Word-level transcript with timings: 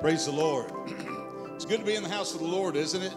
Praise 0.00 0.26
the 0.26 0.32
Lord. 0.32 0.70
It's 1.56 1.64
good 1.64 1.80
to 1.80 1.86
be 1.86 1.94
in 1.94 2.02
the 2.02 2.10
house 2.10 2.34
of 2.34 2.40
the 2.40 2.46
Lord, 2.46 2.76
isn't 2.76 3.00
it? 3.00 3.14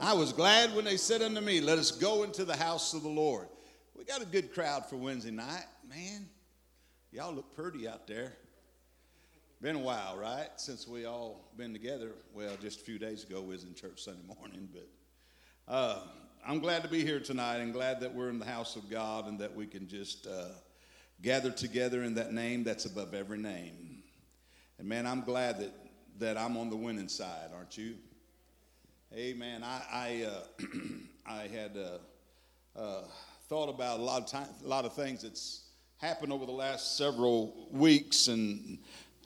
I 0.00 0.12
was 0.12 0.32
glad 0.32 0.72
when 0.72 0.84
they 0.84 0.96
said 0.96 1.20
unto 1.20 1.40
me, 1.40 1.60
Let 1.60 1.78
us 1.78 1.90
go 1.90 2.22
into 2.22 2.44
the 2.44 2.56
house 2.56 2.94
of 2.94 3.02
the 3.02 3.08
Lord. 3.08 3.48
We 3.96 4.04
got 4.04 4.22
a 4.22 4.24
good 4.24 4.54
crowd 4.54 4.86
for 4.86 4.94
Wednesday 4.94 5.32
night. 5.32 5.64
Man, 5.88 6.28
y'all 7.10 7.34
look 7.34 7.56
pretty 7.56 7.88
out 7.88 8.06
there. 8.06 8.34
Been 9.60 9.74
a 9.74 9.80
while, 9.80 10.16
right? 10.16 10.48
Since 10.58 10.86
we 10.86 11.06
all 11.06 11.50
been 11.56 11.72
together. 11.72 12.12
Well, 12.32 12.56
just 12.62 12.82
a 12.82 12.84
few 12.84 13.00
days 13.00 13.24
ago, 13.24 13.40
we 13.40 13.48
was 13.48 13.64
in 13.64 13.74
church 13.74 14.04
Sunday 14.04 14.22
morning, 14.38 14.68
but 14.72 14.88
uh, 15.66 15.98
I'm 16.46 16.60
glad 16.60 16.84
to 16.84 16.88
be 16.88 17.04
here 17.04 17.18
tonight 17.18 17.56
and 17.56 17.72
glad 17.72 17.98
that 18.00 18.14
we're 18.14 18.30
in 18.30 18.38
the 18.38 18.46
house 18.46 18.76
of 18.76 18.88
God 18.88 19.26
and 19.26 19.40
that 19.40 19.56
we 19.56 19.66
can 19.66 19.88
just 19.88 20.28
uh, 20.28 20.50
gather 21.20 21.50
together 21.50 22.04
in 22.04 22.14
that 22.14 22.32
name 22.32 22.62
that's 22.62 22.84
above 22.84 23.12
every 23.12 23.38
name. 23.38 23.89
And 24.80 24.88
man, 24.88 25.06
I'm 25.06 25.20
glad 25.20 25.58
that 25.58 25.74
that 26.20 26.38
I'm 26.38 26.56
on 26.56 26.70
the 26.70 26.76
winning 26.76 27.08
side, 27.08 27.50
aren't 27.54 27.76
you? 27.76 27.96
Amen. 29.14 29.62
I 29.62 29.82
I, 29.92 30.26
uh, 30.26 30.66
I 31.26 31.48
had 31.48 31.76
uh, 31.76 32.78
uh, 32.80 33.02
thought 33.50 33.68
about 33.68 34.00
a 34.00 34.02
lot 34.02 34.22
of 34.22 34.28
time, 34.28 34.48
a 34.64 34.66
lot 34.66 34.86
of 34.86 34.94
things 34.94 35.20
that's 35.20 35.64
happened 35.98 36.32
over 36.32 36.46
the 36.46 36.52
last 36.52 36.96
several 36.96 37.68
weeks, 37.70 38.28
and 38.28 38.78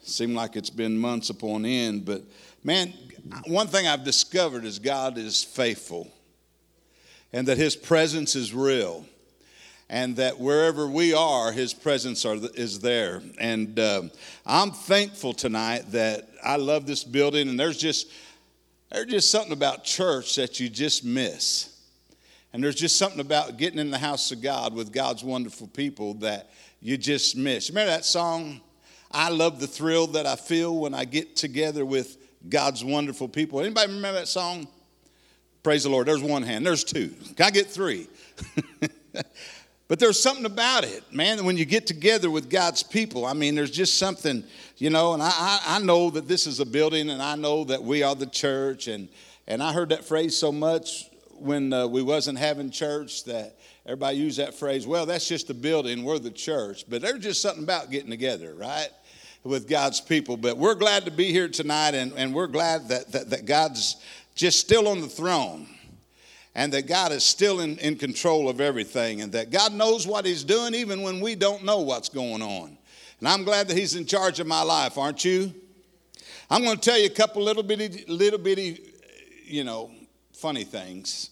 seemed 0.02 0.34
like 0.34 0.56
it's 0.56 0.70
been 0.70 0.98
months 0.98 1.30
upon 1.30 1.64
end. 1.64 2.04
But 2.04 2.22
man, 2.64 2.92
one 3.46 3.68
thing 3.68 3.86
I've 3.86 4.02
discovered 4.02 4.64
is 4.64 4.80
God 4.80 5.18
is 5.18 5.44
faithful, 5.44 6.10
and 7.32 7.46
that 7.46 7.58
His 7.58 7.76
presence 7.76 8.34
is 8.34 8.52
real 8.52 9.06
and 9.88 10.16
that 10.16 10.38
wherever 10.38 10.88
we 10.88 11.14
are, 11.14 11.52
His 11.52 11.74
presence 11.74 12.24
are, 12.24 12.36
is 12.54 12.80
there. 12.80 13.22
And 13.38 13.78
uh, 13.78 14.02
I'm 14.46 14.70
thankful 14.70 15.32
tonight 15.32 15.90
that 15.92 16.28
I 16.42 16.56
love 16.56 16.86
this 16.86 17.04
building, 17.04 17.48
and 17.48 17.58
there's 17.58 17.78
just 17.78 18.10
there's 18.90 19.06
just 19.06 19.30
something 19.30 19.52
about 19.52 19.84
church 19.84 20.36
that 20.36 20.60
you 20.60 20.68
just 20.68 21.04
miss. 21.04 21.70
And 22.52 22.62
there's 22.62 22.76
just 22.76 22.96
something 22.96 23.18
about 23.18 23.56
getting 23.56 23.80
in 23.80 23.90
the 23.90 23.98
house 23.98 24.30
of 24.30 24.40
God 24.40 24.74
with 24.74 24.92
God's 24.92 25.24
wonderful 25.24 25.66
people 25.66 26.14
that 26.14 26.50
you 26.80 26.96
just 26.96 27.36
miss. 27.36 27.70
Remember 27.70 27.90
that 27.90 28.04
song? 28.04 28.60
I 29.10 29.30
love 29.30 29.58
the 29.58 29.66
thrill 29.66 30.06
that 30.08 30.26
I 30.26 30.36
feel 30.36 30.76
when 30.76 30.94
I 30.94 31.04
get 31.04 31.34
together 31.34 31.84
with 31.84 32.16
God's 32.48 32.84
wonderful 32.84 33.26
people. 33.26 33.60
Anybody 33.60 33.92
remember 33.92 34.20
that 34.20 34.28
song? 34.28 34.68
Praise 35.64 35.82
the 35.82 35.88
Lord. 35.88 36.06
There's 36.06 36.22
one 36.22 36.42
hand. 36.42 36.64
There's 36.64 36.84
two. 36.84 37.08
Can 37.36 37.46
I 37.46 37.50
get 37.50 37.66
three? 37.66 38.06
But 39.86 39.98
there's 39.98 40.18
something 40.18 40.46
about 40.46 40.84
it, 40.84 41.02
man, 41.12 41.44
when 41.44 41.58
you 41.58 41.66
get 41.66 41.86
together 41.86 42.30
with 42.30 42.48
God's 42.48 42.82
people. 42.82 43.26
I 43.26 43.34
mean, 43.34 43.54
there's 43.54 43.70
just 43.70 43.98
something, 43.98 44.42
you 44.78 44.88
know, 44.88 45.12
and 45.12 45.22
I, 45.22 45.60
I 45.66 45.78
know 45.80 46.08
that 46.10 46.26
this 46.26 46.46
is 46.46 46.58
a 46.58 46.64
building 46.64 47.10
and 47.10 47.20
I 47.20 47.36
know 47.36 47.64
that 47.64 47.82
we 47.82 48.02
are 48.02 48.14
the 48.14 48.26
church. 48.26 48.88
And, 48.88 49.08
and 49.46 49.62
I 49.62 49.74
heard 49.74 49.90
that 49.90 50.04
phrase 50.04 50.36
so 50.36 50.50
much 50.50 51.10
when 51.32 51.72
uh, 51.74 51.86
we 51.86 52.02
wasn't 52.02 52.38
having 52.38 52.70
church 52.70 53.24
that 53.24 53.56
everybody 53.84 54.16
used 54.16 54.38
that 54.38 54.54
phrase, 54.54 54.86
well, 54.86 55.04
that's 55.04 55.28
just 55.28 55.50
a 55.50 55.54
building, 55.54 56.02
we're 56.02 56.18
the 56.18 56.30
church. 56.30 56.84
But 56.88 57.02
there's 57.02 57.22
just 57.22 57.42
something 57.42 57.64
about 57.64 57.90
getting 57.90 58.10
together, 58.10 58.54
right? 58.54 58.88
With 59.42 59.68
God's 59.68 60.00
people. 60.00 60.38
But 60.38 60.56
we're 60.56 60.76
glad 60.76 61.04
to 61.04 61.10
be 61.10 61.30
here 61.30 61.48
tonight 61.48 61.94
and, 61.94 62.14
and 62.16 62.32
we're 62.32 62.46
glad 62.46 62.88
that, 62.88 63.12
that, 63.12 63.28
that 63.28 63.44
God's 63.44 63.96
just 64.34 64.60
still 64.60 64.88
on 64.88 65.02
the 65.02 65.08
throne 65.08 65.68
and 66.54 66.72
that 66.72 66.86
God 66.86 67.12
is 67.12 67.24
still 67.24 67.60
in, 67.60 67.78
in 67.78 67.96
control 67.96 68.48
of 68.48 68.60
everything 68.60 69.20
and 69.20 69.32
that 69.32 69.50
God 69.50 69.72
knows 69.72 70.06
what 70.06 70.24
He's 70.24 70.44
doing 70.44 70.74
even 70.74 71.02
when 71.02 71.20
we 71.20 71.34
don't 71.34 71.64
know 71.64 71.80
what's 71.80 72.08
going 72.08 72.42
on. 72.42 72.78
And 73.18 73.28
I'm 73.28 73.44
glad 73.44 73.68
that 73.68 73.76
He's 73.76 73.96
in 73.96 74.06
charge 74.06 74.38
of 74.40 74.46
my 74.46 74.62
life, 74.62 74.96
aren't 74.96 75.24
you? 75.24 75.52
I'm 76.50 76.62
going 76.62 76.76
to 76.76 76.82
tell 76.82 76.98
you 76.98 77.06
a 77.06 77.10
couple 77.10 77.42
little 77.42 77.62
bitty, 77.62 78.04
little 78.06 78.38
bitty, 78.38 78.78
you 79.44 79.64
know, 79.64 79.90
funny 80.32 80.64
things. 80.64 81.30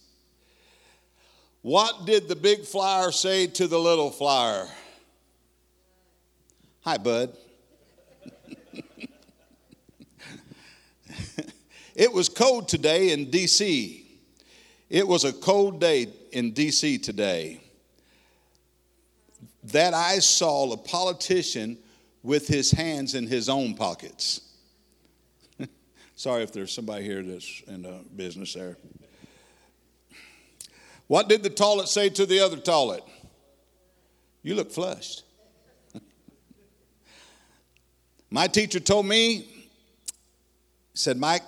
What 1.60 2.06
did 2.06 2.26
the 2.28 2.34
big 2.34 2.64
flyer 2.64 3.12
say 3.12 3.46
to 3.46 3.68
the 3.68 3.78
little 3.78 4.10
flyer? 4.10 4.66
Hi, 6.80 6.96
bud. 6.96 7.36
it 11.94 12.12
was 12.12 12.28
cold 12.28 12.68
today 12.68 13.12
in 13.12 13.30
D.C. 13.30 14.01
It 14.92 15.08
was 15.08 15.24
a 15.24 15.32
cold 15.32 15.80
day 15.80 16.08
in 16.32 16.52
D.C. 16.52 16.98
today 16.98 17.62
that 19.64 19.94
I 19.94 20.18
saw 20.18 20.70
a 20.70 20.76
politician 20.76 21.78
with 22.22 22.46
his 22.46 22.70
hands 22.70 23.14
in 23.14 23.26
his 23.26 23.48
own 23.48 23.74
pockets. 23.74 24.42
Sorry 26.14 26.42
if 26.42 26.52
there's 26.52 26.74
somebody 26.74 27.04
here 27.04 27.22
that's 27.22 27.62
in 27.68 27.80
the 27.80 28.00
business 28.14 28.52
there. 28.52 28.76
What 31.06 31.26
did 31.26 31.42
the 31.42 31.48
toilet 31.48 31.88
say 31.88 32.10
to 32.10 32.26
the 32.26 32.40
other 32.40 32.58
toilet? 32.58 33.02
You 34.42 34.54
look 34.54 34.70
flushed. 34.70 35.22
My 38.30 38.46
teacher 38.46 38.78
told 38.78 39.06
me, 39.06 39.46
said, 40.92 41.16
Mike, 41.16 41.44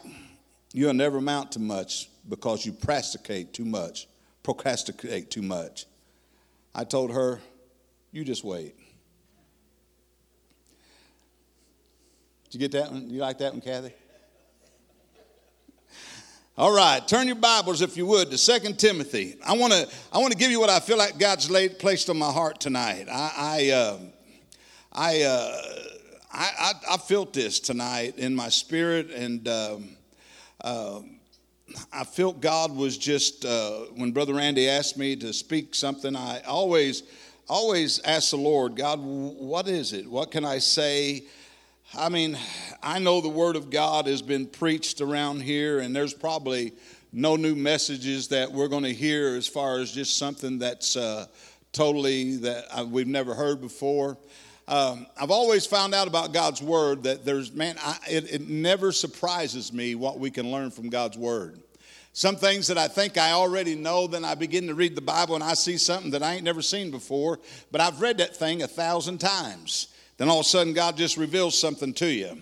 you'll 0.73 0.95
never 0.95 1.19
amount 1.19 1.53
to 1.53 1.59
much 1.59 2.09
because 2.29 2.65
you 2.65 2.73
procrastinate 2.73 3.53
too 3.53 3.65
much, 3.65 4.09
procrastinate 4.43 5.31
too 5.31 5.43
much. 5.43 5.87
I 6.75 6.85
told 6.85 7.13
her, 7.13 7.41
you 8.13 8.25
just 8.25 8.45
wait. 8.45 8.75
Did 12.45 12.55
you 12.55 12.61
get 12.61 12.73
that 12.73 12.93
one? 12.93 13.11
You 13.11 13.21
like 13.21 13.39
that 13.39 13.53
one, 13.53 13.61
Kathy? 13.61 13.93
All 16.57 16.73
right, 16.73 17.07
turn 17.09 17.27
your 17.27 17.35
Bibles, 17.35 17.83
if 17.83 17.97
you 17.97 18.07
would, 18.07 18.31
to 18.31 18.39
Second 18.39 18.79
Timothy. 18.79 19.37
I 19.45 19.57
want 19.57 19.73
to 19.73 19.89
I 20.13 20.19
want 20.19 20.31
to 20.31 20.39
give 20.39 20.53
you 20.53 20.61
what 20.61 20.71
I 20.71 20.79
feel 20.79 20.97
like 20.97 21.19
God's 21.19 21.51
laid, 21.51 21.81
placed 21.81 22.09
on 22.09 22.17
my 22.17 22.31
heart 22.31 22.61
tonight. 22.61 23.09
I 23.11 23.33
I 23.37 23.71
uh, 23.71 23.99
I, 24.93 25.23
uh, 25.23 25.61
I, 26.33 26.51
I, 26.59 26.73
I, 26.95 26.97
felt 26.99 27.33
this 27.33 27.59
tonight 27.59 28.17
in 28.17 28.33
my 28.33 28.49
spirit, 28.49 29.11
and 29.11 29.49
um, 29.49 29.97
uh, 30.61 31.01
I 31.93 32.05
felt 32.05 32.41
God 32.41 32.77
was 32.77 32.99
just, 32.99 33.45
uh, 33.45 33.87
when 33.95 34.13
Brother 34.13 34.35
Randy 34.35 34.69
asked 34.69 34.99
me 34.99 35.17
to 35.17 35.33
speak 35.33 35.75
something, 35.75 36.15
I 36.15 36.41
always, 36.41 37.05
always 37.49 38.01
ask 38.01 38.31
the 38.31 38.37
Lord, 38.37 38.77
God, 38.77 39.01
what 39.01 39.67
is 39.67 39.93
it? 39.93 40.07
What 40.07 40.31
can 40.31 40.45
I 40.45 40.59
say? 40.59 41.25
I 41.97 42.09
mean, 42.09 42.37
I 42.83 42.99
know 42.99 43.21
the 43.21 43.29
Word 43.29 43.57
of 43.57 43.71
God 43.71 44.07
has 44.07 44.21
been 44.21 44.47
preached 44.47 45.01
around 45.01 45.41
here, 45.43 45.81
and 45.81 45.97
there's 45.97 46.15
probably 46.15 46.73
no 47.13 47.37
new 47.37 47.55
messages 47.55 48.29
that 48.29 48.51
we're 48.51 48.69
going 48.69 48.83
to 48.83 48.93
hear 48.93 49.37
as 49.37 49.47
far 49.47 49.79
as 49.79 49.93
just 49.93 50.19
something 50.19 50.59
that's 50.59 50.97
uh, 50.97 51.27
totally 51.73 52.37
that 52.39 52.67
uh, 52.77 52.85
we've 52.85 53.07
never 53.07 53.35
heard 53.35 53.61
before. 53.61 54.19
Um, 54.67 55.07
I've 55.21 55.31
always 55.31 55.67
found 55.67 55.95
out 55.95 56.09
about 56.09 56.33
God's 56.33 56.63
word 56.63 57.03
that 57.03 57.25
there's, 57.25 57.53
man, 57.53 57.77
I, 57.83 57.99
it, 58.09 58.33
it 58.33 58.49
never 58.49 58.93
surprises 58.93 59.73
me 59.73 59.95
what 59.95 60.19
we 60.19 60.31
can 60.31 60.51
learn 60.51 60.71
from 60.71 60.89
God's 60.89 61.19
word. 61.19 61.61
Some 62.15 62.37
things 62.37 62.69
that 62.69 62.79
I 62.79 62.89
think 62.89 63.19
I 63.19 63.33
already 63.33 63.75
know, 63.75 64.07
then 64.07 64.25
I 64.25 64.35
begin 64.37 64.69
to 64.69 64.75
read 64.75 64.95
the 64.95 65.03
Bible 65.03 65.35
and 65.35 65.45
I 65.45 65.55
see 65.55 65.77
something 65.77 66.13
that 66.13 66.23
I 66.23 66.35
ain't 66.35 66.45
never 66.45 66.63
seen 66.63 66.91
before, 66.91 67.41
but 67.73 67.81
I've 67.81 68.01
read 68.01 68.19
that 68.19 68.37
thing 68.37 68.63
a 68.63 68.69
thousand 68.69 69.19
times. 69.19 69.89
Then 70.17 70.29
all 70.29 70.41
of 70.41 70.47
a 70.47 70.49
sudden, 70.49 70.73
God 70.73 70.97
just 70.97 71.17
reveals 71.17 71.59
something 71.59 71.93
to 71.95 72.07
you. 72.07 72.39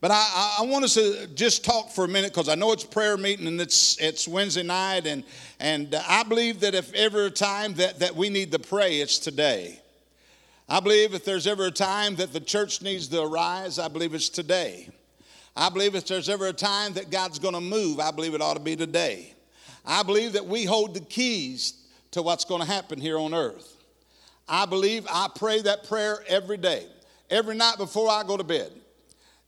But 0.00 0.12
I, 0.12 0.58
I, 0.60 0.62
want 0.62 0.84
us 0.84 0.94
to 0.94 1.26
just 1.34 1.64
talk 1.64 1.90
for 1.90 2.04
a 2.04 2.08
minute 2.08 2.32
because 2.32 2.48
I 2.48 2.54
know 2.54 2.70
it's 2.70 2.84
prayer 2.84 3.16
meeting 3.16 3.48
and 3.48 3.60
it's, 3.60 4.00
it's 4.00 4.28
Wednesday 4.28 4.62
night, 4.62 5.08
and, 5.08 5.24
and 5.58 5.92
I 6.08 6.22
believe 6.22 6.60
that 6.60 6.76
if 6.76 6.94
ever 6.94 7.26
a 7.26 7.30
time 7.30 7.74
that, 7.74 7.98
that 7.98 8.14
we 8.14 8.30
need 8.30 8.52
to 8.52 8.60
pray, 8.60 9.00
it's 9.00 9.18
today. 9.18 9.80
I 10.68 10.80
believe 10.80 11.14
if 11.14 11.24
there's 11.24 11.46
ever 11.46 11.66
a 11.66 11.70
time 11.70 12.16
that 12.16 12.34
the 12.34 12.40
church 12.40 12.82
needs 12.82 13.08
to 13.08 13.22
arise, 13.22 13.78
I 13.78 13.88
believe 13.88 14.12
it's 14.12 14.28
today. 14.28 14.90
I 15.56 15.70
believe 15.70 15.94
if 15.94 16.06
there's 16.06 16.28
ever 16.28 16.48
a 16.48 16.52
time 16.52 16.92
that 16.92 17.10
God's 17.10 17.38
going 17.38 17.54
to 17.54 17.60
move, 17.60 18.00
I 18.00 18.10
believe 18.10 18.34
it 18.34 18.42
ought 18.42 18.54
to 18.54 18.60
be 18.60 18.76
today. 18.76 19.34
I 19.86 20.02
believe 20.02 20.34
that 20.34 20.44
we 20.44 20.66
hold 20.66 20.94
the 20.94 21.00
keys 21.00 21.72
to 22.10 22.20
what's 22.20 22.44
going 22.44 22.60
to 22.60 22.66
happen 22.66 23.00
here 23.00 23.18
on 23.18 23.32
earth. 23.32 23.76
I 24.46 24.66
believe 24.66 25.06
I 25.10 25.28
pray 25.34 25.62
that 25.62 25.88
prayer 25.88 26.22
every 26.28 26.58
day, 26.58 26.86
every 27.30 27.54
night 27.54 27.78
before 27.78 28.10
I 28.10 28.22
go 28.22 28.36
to 28.36 28.44
bed. 28.44 28.70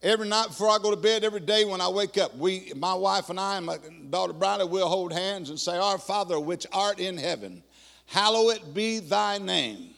Every 0.02 0.26
night 0.26 0.48
before 0.48 0.70
I 0.70 0.78
go 0.78 0.90
to 0.90 0.96
bed, 0.96 1.24
every 1.24 1.40
day 1.40 1.66
when 1.66 1.82
I 1.82 1.88
wake 1.88 2.16
up, 2.16 2.34
we, 2.34 2.72
my 2.74 2.94
wife 2.94 3.28
and 3.28 3.38
I 3.38 3.58
and 3.58 3.66
my 3.66 3.76
daughter 4.08 4.32
Bridie, 4.32 4.64
will 4.64 4.88
hold 4.88 5.12
hands 5.12 5.50
and 5.50 5.60
say, 5.60 5.76
Our 5.76 5.98
Father 5.98 6.40
which 6.40 6.66
art 6.72 6.98
in 6.98 7.18
heaven, 7.18 7.62
hallowed 8.06 8.72
be 8.72 9.00
thy 9.00 9.36
name. 9.36 9.90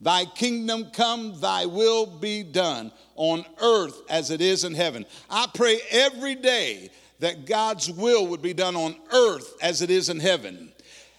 Thy 0.00 0.24
kingdom 0.24 0.90
come, 0.92 1.38
thy 1.40 1.66
will 1.66 2.06
be 2.06 2.42
done 2.42 2.90
on 3.16 3.44
earth 3.60 4.00
as 4.08 4.30
it 4.30 4.40
is 4.40 4.64
in 4.64 4.74
heaven. 4.74 5.04
I 5.28 5.46
pray 5.52 5.78
every 5.90 6.34
day 6.34 6.90
that 7.18 7.44
God's 7.44 7.90
will 7.90 8.26
would 8.28 8.40
be 8.40 8.54
done 8.54 8.76
on 8.76 8.96
earth 9.12 9.54
as 9.60 9.82
it 9.82 9.90
is 9.90 10.08
in 10.08 10.18
heaven. 10.18 10.72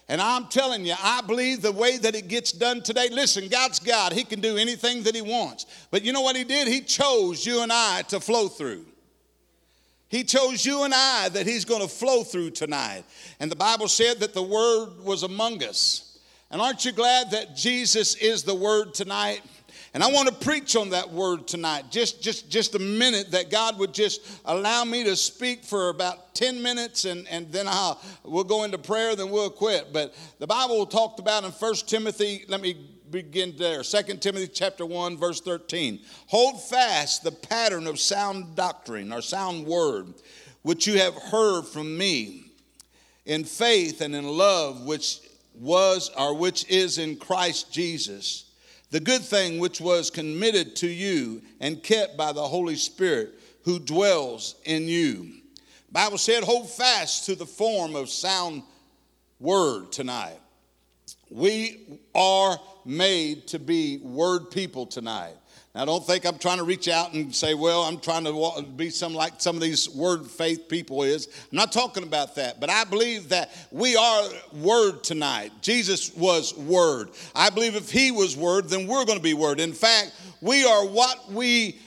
And 0.10 0.20
I'm 0.20 0.48
telling 0.48 0.86
you, 0.86 0.96
I 1.02 1.22
believe 1.22 1.62
the 1.62 1.72
way 1.72 1.98
that 1.98 2.16
it 2.16 2.28
gets 2.28 2.52
done 2.52 2.82
today. 2.82 3.08
Listen, 3.10 3.48
God's 3.48 3.80
God. 3.80 4.12
He 4.12 4.24
can 4.24 4.42
do 4.42 4.58
anything 4.58 5.04
that 5.04 5.16
He 5.16 5.22
wants. 5.22 5.68
But 5.90 6.04
you 6.04 6.12
know 6.12 6.22
what 6.22 6.36
He 6.36 6.44
did? 6.44 6.68
He 6.68 6.82
chose 6.82 7.46
you 7.46 7.62
and 7.62 7.72
I 7.72 8.02
to 8.10 8.20
flow 8.20 8.48
through. 8.48 8.86
He 10.10 10.26
chose 10.26 10.66
you 10.66 10.84
and 10.84 10.94
I 10.94 11.30
that 11.30 11.48
He's 11.48 11.64
going 11.64 11.82
to 11.82 11.88
flow 11.88 12.24
through 12.24 12.50
tonight. 12.50 13.04
And 13.40 13.50
the 13.50 13.56
Bible 13.56 13.88
said 13.88 14.20
that 14.20 14.34
the 14.34 14.42
Word 14.42 15.02
was 15.02 15.24
among 15.24 15.64
us. 15.64 16.11
And 16.52 16.62
aren't 16.62 16.84
you 16.84 16.92
glad 16.92 17.32
that 17.32 17.56
Jesus 17.56 18.16
is 18.16 18.44
the 18.44 18.54
Word 18.54 18.94
tonight? 18.94 19.42
And 19.94 20.04
I 20.04 20.12
want 20.12 20.30
to 20.30 20.34
preach 20.34 20.78
on 20.78 20.92
that 20.92 21.12
word 21.12 21.48
tonight. 21.48 21.92
Just, 21.92 22.22
just, 22.22 22.50
just 22.50 22.76
a 22.76 22.80
minute 22.80 23.32
that 23.32 23.52
God 23.52 23.78
would 23.78 23.94
just 23.94 24.22
allow 24.46 24.86
me 24.86 25.04
to 25.04 25.18
speak 25.18 25.66
for 25.66 25.90
about 25.90 26.34
10 26.34 26.62
minutes 26.62 27.04
and, 27.04 27.28
and 27.28 27.52
then 27.52 27.68
I'll, 27.68 28.02
we'll 28.24 28.46
go 28.46 28.64
into 28.64 28.78
prayer, 28.78 29.18
then 29.18 29.30
we'll 29.32 29.50
quit. 29.50 29.92
But 29.92 30.16
the 30.40 30.48
Bible 30.48 30.86
talked 30.86 31.20
about 31.20 31.44
in 31.44 31.52
1 31.52 31.76
Timothy, 31.88 32.46
let 32.48 32.62
me 32.62 32.78
begin 33.10 33.54
there. 33.58 33.84
2 33.84 34.02
Timothy 34.18 34.48
chapter 34.48 34.86
1, 34.86 35.18
verse 35.18 35.42
13. 35.42 36.00
Hold 36.28 36.64
fast 36.64 37.24
the 37.24 37.34
pattern 37.34 37.86
of 37.86 38.00
sound 38.00 38.56
doctrine 38.56 39.12
or 39.12 39.22
sound 39.22 39.68
word, 39.68 40.14
which 40.62 40.88
you 40.88 41.00
have 41.00 41.16
heard 41.16 41.64
from 41.64 41.98
me 41.98 42.46
in 43.26 43.44
faith 43.44 44.00
and 44.00 44.16
in 44.16 44.26
love, 44.26 44.86
which 44.86 45.20
was 45.62 46.10
or 46.18 46.36
which 46.36 46.70
is 46.70 46.98
in 46.98 47.16
Christ 47.16 47.72
Jesus 47.72 48.52
the 48.90 49.00
good 49.00 49.22
thing 49.22 49.58
which 49.58 49.80
was 49.80 50.10
committed 50.10 50.76
to 50.78 50.88
you 50.88 51.42
and 51.62 51.82
kept 51.82 52.18
by 52.18 52.34
the 52.34 52.44
Holy 52.44 52.76
Spirit 52.76 53.40
who 53.64 53.80
dwells 53.80 54.56
in 54.66 54.88
you. 54.88 55.30
Bible 55.92 56.18
said, 56.18 56.44
hold 56.44 56.70
fast 56.70 57.26
to 57.26 57.36
the 57.36 57.46
form 57.46 57.96
of 57.96 58.10
sound 58.10 58.64
word 59.40 59.92
tonight. 59.92 60.40
We 61.30 62.00
are 62.14 62.60
made 62.86 63.48
to 63.48 63.60
be 63.60 64.00
word 64.00 64.52
people 64.52 64.86
tonight. 64.86 65.36
Now, 65.74 65.86
don't 65.86 66.06
think 66.06 66.26
I'm 66.26 66.38
trying 66.38 66.58
to 66.58 66.66
reach 66.66 66.90
out 66.90 67.14
and 67.14 67.34
say, 67.34 67.54
well, 67.54 67.84
I'm 67.84 67.98
trying 67.98 68.26
to 68.26 68.64
be 68.76 68.90
some 68.90 69.14
like 69.14 69.40
some 69.40 69.56
of 69.56 69.62
these 69.62 69.90
word 69.90 70.28
faith 70.28 70.68
people 70.68 71.04
is. 71.04 71.28
I'm 71.28 71.56
not 71.56 71.72
talking 71.72 72.04
about 72.04 72.36
that, 72.36 72.60
but 72.60 72.70
I 72.70 72.84
believe 72.84 73.30
that 73.30 73.52
we 73.72 73.96
are 73.96 74.30
word 74.52 75.02
tonight. 75.02 75.54
Jesus 75.62 76.14
was 76.14 76.54
word. 76.58 77.12
I 77.34 77.50
believe 77.50 77.76
if 77.76 77.90
he 77.90 78.12
was 78.12 78.36
word, 78.36 78.68
then 78.68 78.86
we're 78.86 79.06
going 79.06 79.18
to 79.18 79.24
be 79.24 79.34
word. 79.34 79.62
In 79.62 79.72
fact, 79.72 80.14
we 80.42 80.66
are 80.66 80.86
what 80.86 81.32
we 81.32 81.80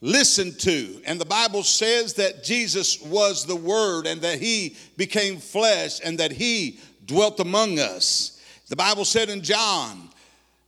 listen 0.00 0.54
to. 0.58 1.02
And 1.04 1.20
the 1.20 1.24
Bible 1.24 1.64
says 1.64 2.14
that 2.14 2.44
Jesus 2.44 3.02
was 3.02 3.46
the 3.46 3.56
word 3.56 4.06
and 4.06 4.20
that 4.20 4.38
he 4.38 4.76
became 4.96 5.38
flesh 5.38 5.98
and 6.04 6.18
that 6.18 6.30
he 6.30 6.78
dwelt 7.04 7.40
among 7.40 7.80
us. 7.80 8.40
The 8.68 8.76
Bible 8.76 9.04
said 9.04 9.28
in 9.28 9.42
John, 9.42 10.08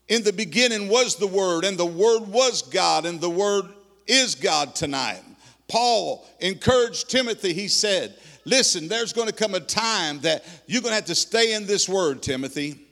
in 0.09 0.23
the 0.23 0.33
beginning 0.33 0.89
was 0.89 1.17
the 1.17 1.27
Word, 1.27 1.65
and 1.65 1.79
the 1.79 1.87
Word 1.87 2.29
was 2.29 2.63
God, 2.63 3.07
and 3.07 3.21
the 3.21 3.31
Word 3.31 3.67
is 4.07 4.35
God 4.35 4.75
tonight. 4.75 5.23
Paul 5.69 6.27
encouraged 6.41 7.11
Timothy, 7.11 7.53
he 7.53 7.69
said, 7.69 8.17
Listen, 8.45 8.87
there's 8.87 9.13
going 9.13 9.27
to 9.27 9.35
come 9.35 9.55
a 9.55 9.61
time 9.61 10.21
that 10.21 10.45
you're 10.67 10.81
going 10.81 10.93
to 10.93 10.97
have 10.97 11.07
to 11.07 11.17
stay 11.17 11.55
in 11.55 11.67
this 11.67 11.89
Word, 11.89 12.23
Timothy. 12.23 12.87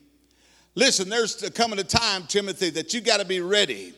Listen, 0.74 1.08
there's 1.08 1.48
coming 1.50 1.78
a 1.78 1.84
time, 1.84 2.24
Timothy, 2.26 2.70
that 2.70 2.92
you 2.92 3.00
got 3.00 3.20
to 3.20 3.26
be 3.26 3.40
ready. 3.40 3.94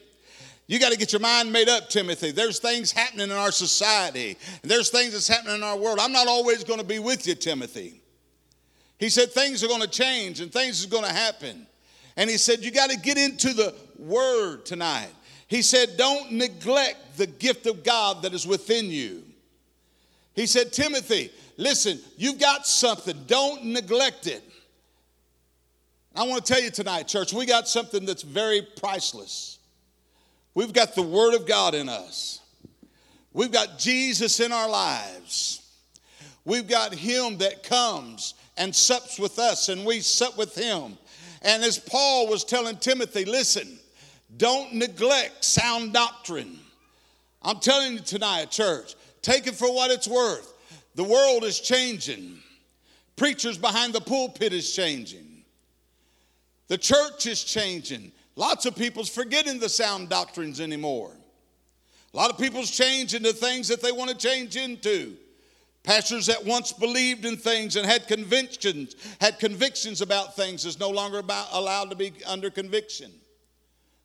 You 0.66 0.78
got 0.78 0.92
to 0.92 0.98
get 0.98 1.12
your 1.12 1.20
mind 1.20 1.50
made 1.50 1.70
up, 1.70 1.88
Timothy. 1.88 2.32
There's 2.32 2.58
things 2.58 2.92
happening 2.92 3.30
in 3.30 3.36
our 3.36 3.52
society, 3.52 4.36
and 4.60 4.70
there's 4.70 4.90
things 4.90 5.12
that's 5.12 5.28
happening 5.28 5.54
in 5.54 5.62
our 5.62 5.78
world. 5.78 5.98
I'm 6.00 6.12
not 6.12 6.26
always 6.26 6.64
going 6.64 6.80
to 6.80 6.84
be 6.84 6.98
with 6.98 7.26
you, 7.26 7.34
Timothy. 7.34 8.02
He 8.98 9.08
said 9.08 9.30
things 9.30 9.62
are 9.62 9.68
going 9.68 9.82
to 9.82 9.88
change 9.88 10.40
and 10.40 10.52
things 10.52 10.84
are 10.84 10.88
going 10.88 11.04
to 11.04 11.12
happen. 11.12 11.66
And 12.16 12.30
he 12.30 12.38
said, 12.38 12.64
You 12.64 12.70
got 12.70 12.90
to 12.90 12.98
get 12.98 13.18
into 13.18 13.52
the 13.52 13.74
word 13.98 14.64
tonight. 14.64 15.10
He 15.46 15.62
said, 15.62 15.96
Don't 15.96 16.32
neglect 16.32 17.16
the 17.16 17.26
gift 17.26 17.66
of 17.66 17.84
God 17.84 18.22
that 18.22 18.34
is 18.34 18.46
within 18.46 18.86
you. 18.86 19.22
He 20.34 20.46
said, 20.46 20.72
Timothy, 20.72 21.30
listen, 21.56 21.98
you've 22.16 22.38
got 22.38 22.66
something, 22.66 23.16
don't 23.26 23.64
neglect 23.64 24.26
it. 24.26 24.42
I 26.14 26.24
want 26.24 26.44
to 26.44 26.52
tell 26.52 26.62
you 26.62 26.70
tonight, 26.70 27.08
church, 27.08 27.32
we 27.32 27.44
got 27.46 27.68
something 27.68 28.06
that's 28.06 28.22
very 28.22 28.62
priceless. 28.76 29.58
We've 30.54 30.72
got 30.72 30.94
the 30.94 31.02
Word 31.02 31.34
of 31.34 31.46
God 31.46 31.74
in 31.74 31.88
us, 31.88 32.40
we've 33.32 33.52
got 33.52 33.78
Jesus 33.78 34.40
in 34.40 34.52
our 34.52 34.68
lives, 34.68 35.62
we've 36.44 36.68
got 36.68 36.94
Him 36.94 37.38
that 37.38 37.62
comes 37.62 38.34
and 38.56 38.74
sups 38.74 39.18
with 39.18 39.38
us, 39.38 39.68
and 39.68 39.84
we 39.84 40.00
sup 40.00 40.38
with 40.38 40.54
Him. 40.54 40.96
And 41.42 41.62
as 41.62 41.78
Paul 41.78 42.28
was 42.28 42.44
telling 42.44 42.76
Timothy, 42.76 43.24
listen, 43.24 43.78
don't 44.36 44.74
neglect 44.74 45.44
sound 45.44 45.92
doctrine. 45.92 46.58
I'm 47.42 47.60
telling 47.60 47.94
you 47.94 48.00
tonight, 48.00 48.50
church, 48.50 48.94
take 49.22 49.46
it 49.46 49.54
for 49.54 49.72
what 49.72 49.90
it's 49.90 50.08
worth. 50.08 50.52
The 50.94 51.04
world 51.04 51.44
is 51.44 51.60
changing. 51.60 52.38
Preachers 53.16 53.58
behind 53.58 53.92
the 53.92 54.00
pulpit 54.00 54.52
is 54.52 54.74
changing. 54.74 55.42
The 56.68 56.78
church 56.78 57.26
is 57.26 57.44
changing. 57.44 58.12
Lots 58.34 58.66
of 58.66 58.76
people's 58.76 59.08
forgetting 59.08 59.58
the 59.58 59.68
sound 59.68 60.08
doctrines 60.08 60.60
anymore. 60.60 61.12
A 62.12 62.16
lot 62.16 62.30
of 62.30 62.38
people's 62.38 62.70
changing 62.70 63.22
to 63.22 63.32
things 63.32 63.68
that 63.68 63.82
they 63.82 63.92
want 63.92 64.10
to 64.10 64.16
change 64.16 64.56
into. 64.56 65.16
Pastors 65.86 66.26
that 66.26 66.44
once 66.44 66.72
believed 66.72 67.24
in 67.24 67.36
things 67.36 67.76
and 67.76 67.86
had 67.86 68.08
convictions, 68.08 68.96
had 69.20 69.38
convictions 69.38 70.00
about 70.00 70.34
things, 70.34 70.66
is 70.66 70.80
no 70.80 70.90
longer 70.90 71.18
about, 71.18 71.46
allowed 71.52 71.90
to 71.90 71.96
be 71.96 72.12
under 72.26 72.50
conviction. 72.50 73.12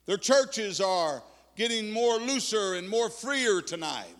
Their 0.06 0.18
churches 0.18 0.80
are 0.80 1.24
getting 1.56 1.92
more 1.92 2.18
looser 2.18 2.76
and 2.76 2.88
more 2.88 3.10
freer 3.10 3.62
tonight. 3.62 4.16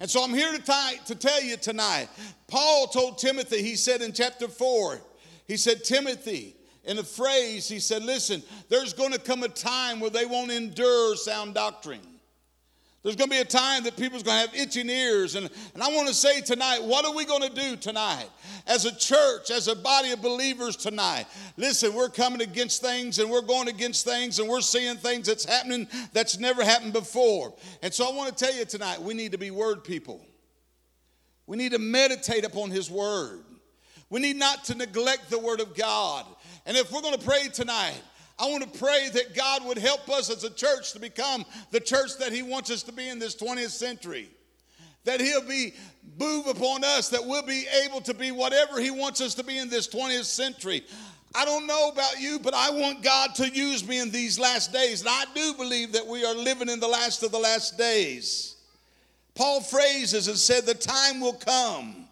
And 0.00 0.10
so 0.10 0.24
I'm 0.24 0.34
here 0.34 0.52
to, 0.52 0.92
to 1.06 1.14
tell 1.14 1.40
you 1.40 1.56
tonight. 1.56 2.08
Paul 2.48 2.88
told 2.88 3.18
Timothy, 3.18 3.62
he 3.62 3.76
said 3.76 4.02
in 4.02 4.12
chapter 4.12 4.48
4, 4.48 5.00
he 5.46 5.56
said, 5.56 5.84
Timothy, 5.84 6.56
in 6.84 6.98
a 6.98 7.04
phrase, 7.04 7.68
he 7.68 7.78
said, 7.78 8.02
Listen, 8.02 8.42
there's 8.68 8.94
going 8.94 9.12
to 9.12 9.20
come 9.20 9.44
a 9.44 9.48
time 9.48 10.00
where 10.00 10.10
they 10.10 10.26
won't 10.26 10.50
endure 10.50 11.14
sound 11.14 11.54
doctrine. 11.54 12.00
There's 13.02 13.16
going 13.16 13.30
to 13.30 13.36
be 13.36 13.40
a 13.40 13.46
time 13.46 13.84
that 13.84 13.96
people's 13.96 14.22
going 14.22 14.44
to 14.44 14.50
have 14.50 14.54
itching 14.54 14.90
ears. 14.90 15.34
And, 15.34 15.48
and 15.72 15.82
I 15.82 15.88
want 15.88 16.08
to 16.08 16.14
say 16.14 16.42
tonight, 16.42 16.82
what 16.82 17.06
are 17.06 17.14
we 17.14 17.24
going 17.24 17.42
to 17.42 17.48
do 17.48 17.76
tonight? 17.76 18.28
As 18.66 18.84
a 18.84 18.94
church, 18.94 19.50
as 19.50 19.68
a 19.68 19.74
body 19.74 20.10
of 20.10 20.20
believers 20.20 20.76
tonight. 20.76 21.24
Listen, 21.56 21.94
we're 21.94 22.10
coming 22.10 22.42
against 22.42 22.82
things 22.82 23.18
and 23.18 23.30
we're 23.30 23.40
going 23.40 23.68
against 23.68 24.04
things 24.04 24.38
and 24.38 24.46
we're 24.46 24.60
seeing 24.60 24.96
things 24.96 25.26
that's 25.26 25.46
happening 25.46 25.88
that's 26.12 26.38
never 26.38 26.62
happened 26.62 26.92
before. 26.92 27.54
And 27.82 27.92
so 27.92 28.06
I 28.06 28.14
want 28.14 28.36
to 28.36 28.44
tell 28.44 28.54
you 28.54 28.66
tonight, 28.66 29.00
we 29.00 29.14
need 29.14 29.32
to 29.32 29.38
be 29.38 29.50
word 29.50 29.82
people. 29.82 30.20
We 31.46 31.56
need 31.56 31.72
to 31.72 31.78
meditate 31.78 32.44
upon 32.44 32.70
his 32.70 32.90
word. 32.90 33.40
We 34.10 34.20
need 34.20 34.36
not 34.36 34.64
to 34.64 34.74
neglect 34.74 35.30
the 35.30 35.38
word 35.38 35.60
of 35.60 35.74
God. 35.74 36.26
And 36.66 36.76
if 36.76 36.92
we're 36.92 37.00
going 37.00 37.18
to 37.18 37.24
pray 37.24 37.48
tonight, 37.52 38.00
I 38.40 38.46
want 38.46 38.62
to 38.72 38.78
pray 38.78 39.10
that 39.12 39.34
God 39.34 39.66
would 39.66 39.76
help 39.76 40.08
us 40.08 40.30
as 40.30 40.44
a 40.44 40.50
church 40.50 40.92
to 40.92 40.98
become 40.98 41.44
the 41.72 41.80
church 41.80 42.16
that 42.18 42.32
He 42.32 42.42
wants 42.42 42.70
us 42.70 42.82
to 42.84 42.92
be 42.92 43.08
in 43.08 43.18
this 43.18 43.36
20th 43.36 43.70
century. 43.70 44.30
That 45.04 45.20
He'll 45.20 45.46
be 45.46 45.74
move 46.18 46.46
upon 46.46 46.82
us, 46.82 47.10
that 47.10 47.24
we'll 47.24 47.42
be 47.44 47.66
able 47.84 48.00
to 48.00 48.14
be 48.14 48.30
whatever 48.30 48.80
He 48.80 48.90
wants 48.90 49.20
us 49.20 49.34
to 49.34 49.44
be 49.44 49.58
in 49.58 49.68
this 49.68 49.86
20th 49.88 50.24
century. 50.24 50.84
I 51.34 51.44
don't 51.44 51.66
know 51.66 51.90
about 51.90 52.18
you, 52.18 52.38
but 52.38 52.54
I 52.54 52.70
want 52.70 53.02
God 53.02 53.34
to 53.36 53.48
use 53.48 53.86
me 53.86 54.00
in 54.00 54.10
these 54.10 54.38
last 54.38 54.72
days. 54.72 55.00
And 55.00 55.10
I 55.10 55.24
do 55.34 55.54
believe 55.54 55.92
that 55.92 56.06
we 56.06 56.24
are 56.24 56.34
living 56.34 56.70
in 56.70 56.80
the 56.80 56.88
last 56.88 57.22
of 57.22 57.32
the 57.32 57.38
last 57.38 57.76
days. 57.76 58.56
Paul 59.34 59.60
phrases 59.60 60.28
and 60.28 60.36
said, 60.36 60.64
The 60.64 60.74
time 60.74 61.20
will 61.20 61.34
come. 61.34 62.08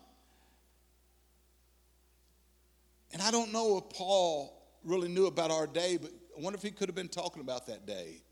And 3.12 3.22
I 3.22 3.30
don't 3.30 3.52
know 3.52 3.78
if 3.78 3.96
Paul 3.96 4.54
really 4.84 5.08
knew 5.08 5.26
about 5.26 5.50
our 5.50 5.66
day, 5.66 5.98
but 6.00 6.12
I 6.38 6.40
wonder 6.40 6.56
if 6.56 6.62
he 6.62 6.70
could 6.70 6.88
have 6.88 6.94
been 6.94 7.08
talking 7.08 7.42
about 7.42 7.66
that 7.66 7.84
day. 7.84 8.22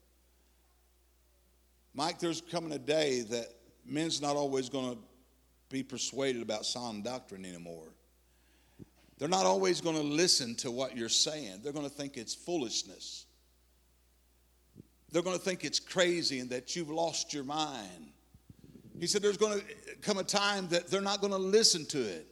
Mike, 1.93 2.21
there's 2.21 2.41
coming 2.41 2.71
a 2.73 2.79
day 2.79 3.23
that 3.23 3.49
men's 3.85 4.23
not 4.23 4.37
always 4.37 4.69
going 4.69 4.93
to 4.93 4.99
be 5.71 5.83
persuaded 5.83 6.41
about 6.41 6.65
sound 6.65 7.03
doctrine 7.03 7.45
anymore. 7.45 7.89
They're 9.19 9.29
not 9.29 9.45
always 9.45 9.81
going 9.81 9.97
to 9.97 10.03
listen 10.03 10.55
to 10.57 10.71
what 10.71 10.97
you're 10.97 11.09
saying. 11.09 11.61
They're 11.65 11.73
going 11.73 11.89
to 11.89 11.93
think 11.93 12.17
it's 12.17 12.33
foolishness. 12.33 13.27
They're 15.11 15.23
going 15.23 15.39
to 15.39 15.43
think 15.43 15.65
it's 15.65 15.81
crazy 15.81 16.39
and 16.39 16.51
that 16.51 16.77
you've 16.77 16.91
lost 16.91 17.35
your 17.35 17.45
mind. 17.45 18.13
He 19.01 19.09
said 19.09 19.21
there's 19.21 19.37
going 19.37 19.59
to 19.59 19.65
come 20.03 20.19
a 20.19 20.25
time 20.25 20.69
that 20.69 20.89
they're 20.89 21.01
not 21.01 21.21
going 21.21 21.33
to 21.33 21.39
listen 21.39 21.85
to 21.87 22.01
it. 22.03 22.29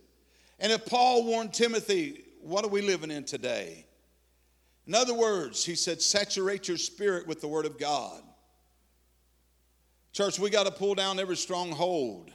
And 0.61 0.71
if 0.71 0.87
Paul 0.87 1.25
warned 1.25 1.53
Timothy, 1.53 2.27
what 2.43 2.65
are 2.65 2.69
we 2.69 2.81
living 2.81 3.11
in 3.11 3.25
today? 3.25 3.87
In 4.87 4.95
other 4.95 5.15
words, 5.15 5.65
he 5.65 5.75
said, 5.75 6.03
saturate 6.03 6.69
your 6.69 6.77
spirit 6.77 7.27
with 7.27 7.41
the 7.41 7.49
Word 7.49 7.65
of 7.65 7.79
God. 7.79 8.23
Church, 10.13 10.39
we 10.39 10.51
got 10.51 10.67
to 10.67 10.73
pull 10.73 10.95
down 10.95 11.19
every 11.19 11.37
stronghold. 11.37 12.31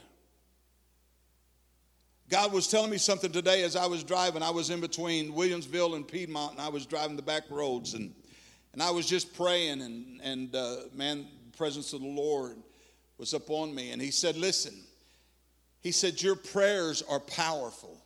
God 2.28 2.52
was 2.52 2.68
telling 2.68 2.90
me 2.90 2.98
something 2.98 3.32
today 3.32 3.62
as 3.62 3.74
I 3.74 3.86
was 3.86 4.04
driving. 4.04 4.42
I 4.42 4.50
was 4.50 4.70
in 4.70 4.80
between 4.80 5.32
Williamsville 5.32 5.96
and 5.96 6.06
Piedmont, 6.06 6.52
and 6.52 6.60
I 6.60 6.68
was 6.68 6.86
driving 6.86 7.16
the 7.16 7.22
back 7.22 7.44
roads, 7.50 7.94
and, 7.94 8.14
and 8.72 8.82
I 8.82 8.90
was 8.90 9.06
just 9.06 9.34
praying, 9.34 9.80
and, 9.82 10.20
and 10.22 10.54
uh, 10.54 10.76
man, 10.94 11.26
the 11.50 11.56
presence 11.56 11.92
of 11.92 12.00
the 12.00 12.06
Lord 12.06 12.56
was 13.18 13.32
upon 13.34 13.74
me. 13.74 13.90
And 13.90 14.00
he 14.00 14.10
said, 14.10 14.36
Listen, 14.36 14.74
He 15.80 15.92
said, 15.92 16.22
Your 16.22 16.36
prayers 16.36 17.02
are 17.02 17.20
powerful. 17.20 17.99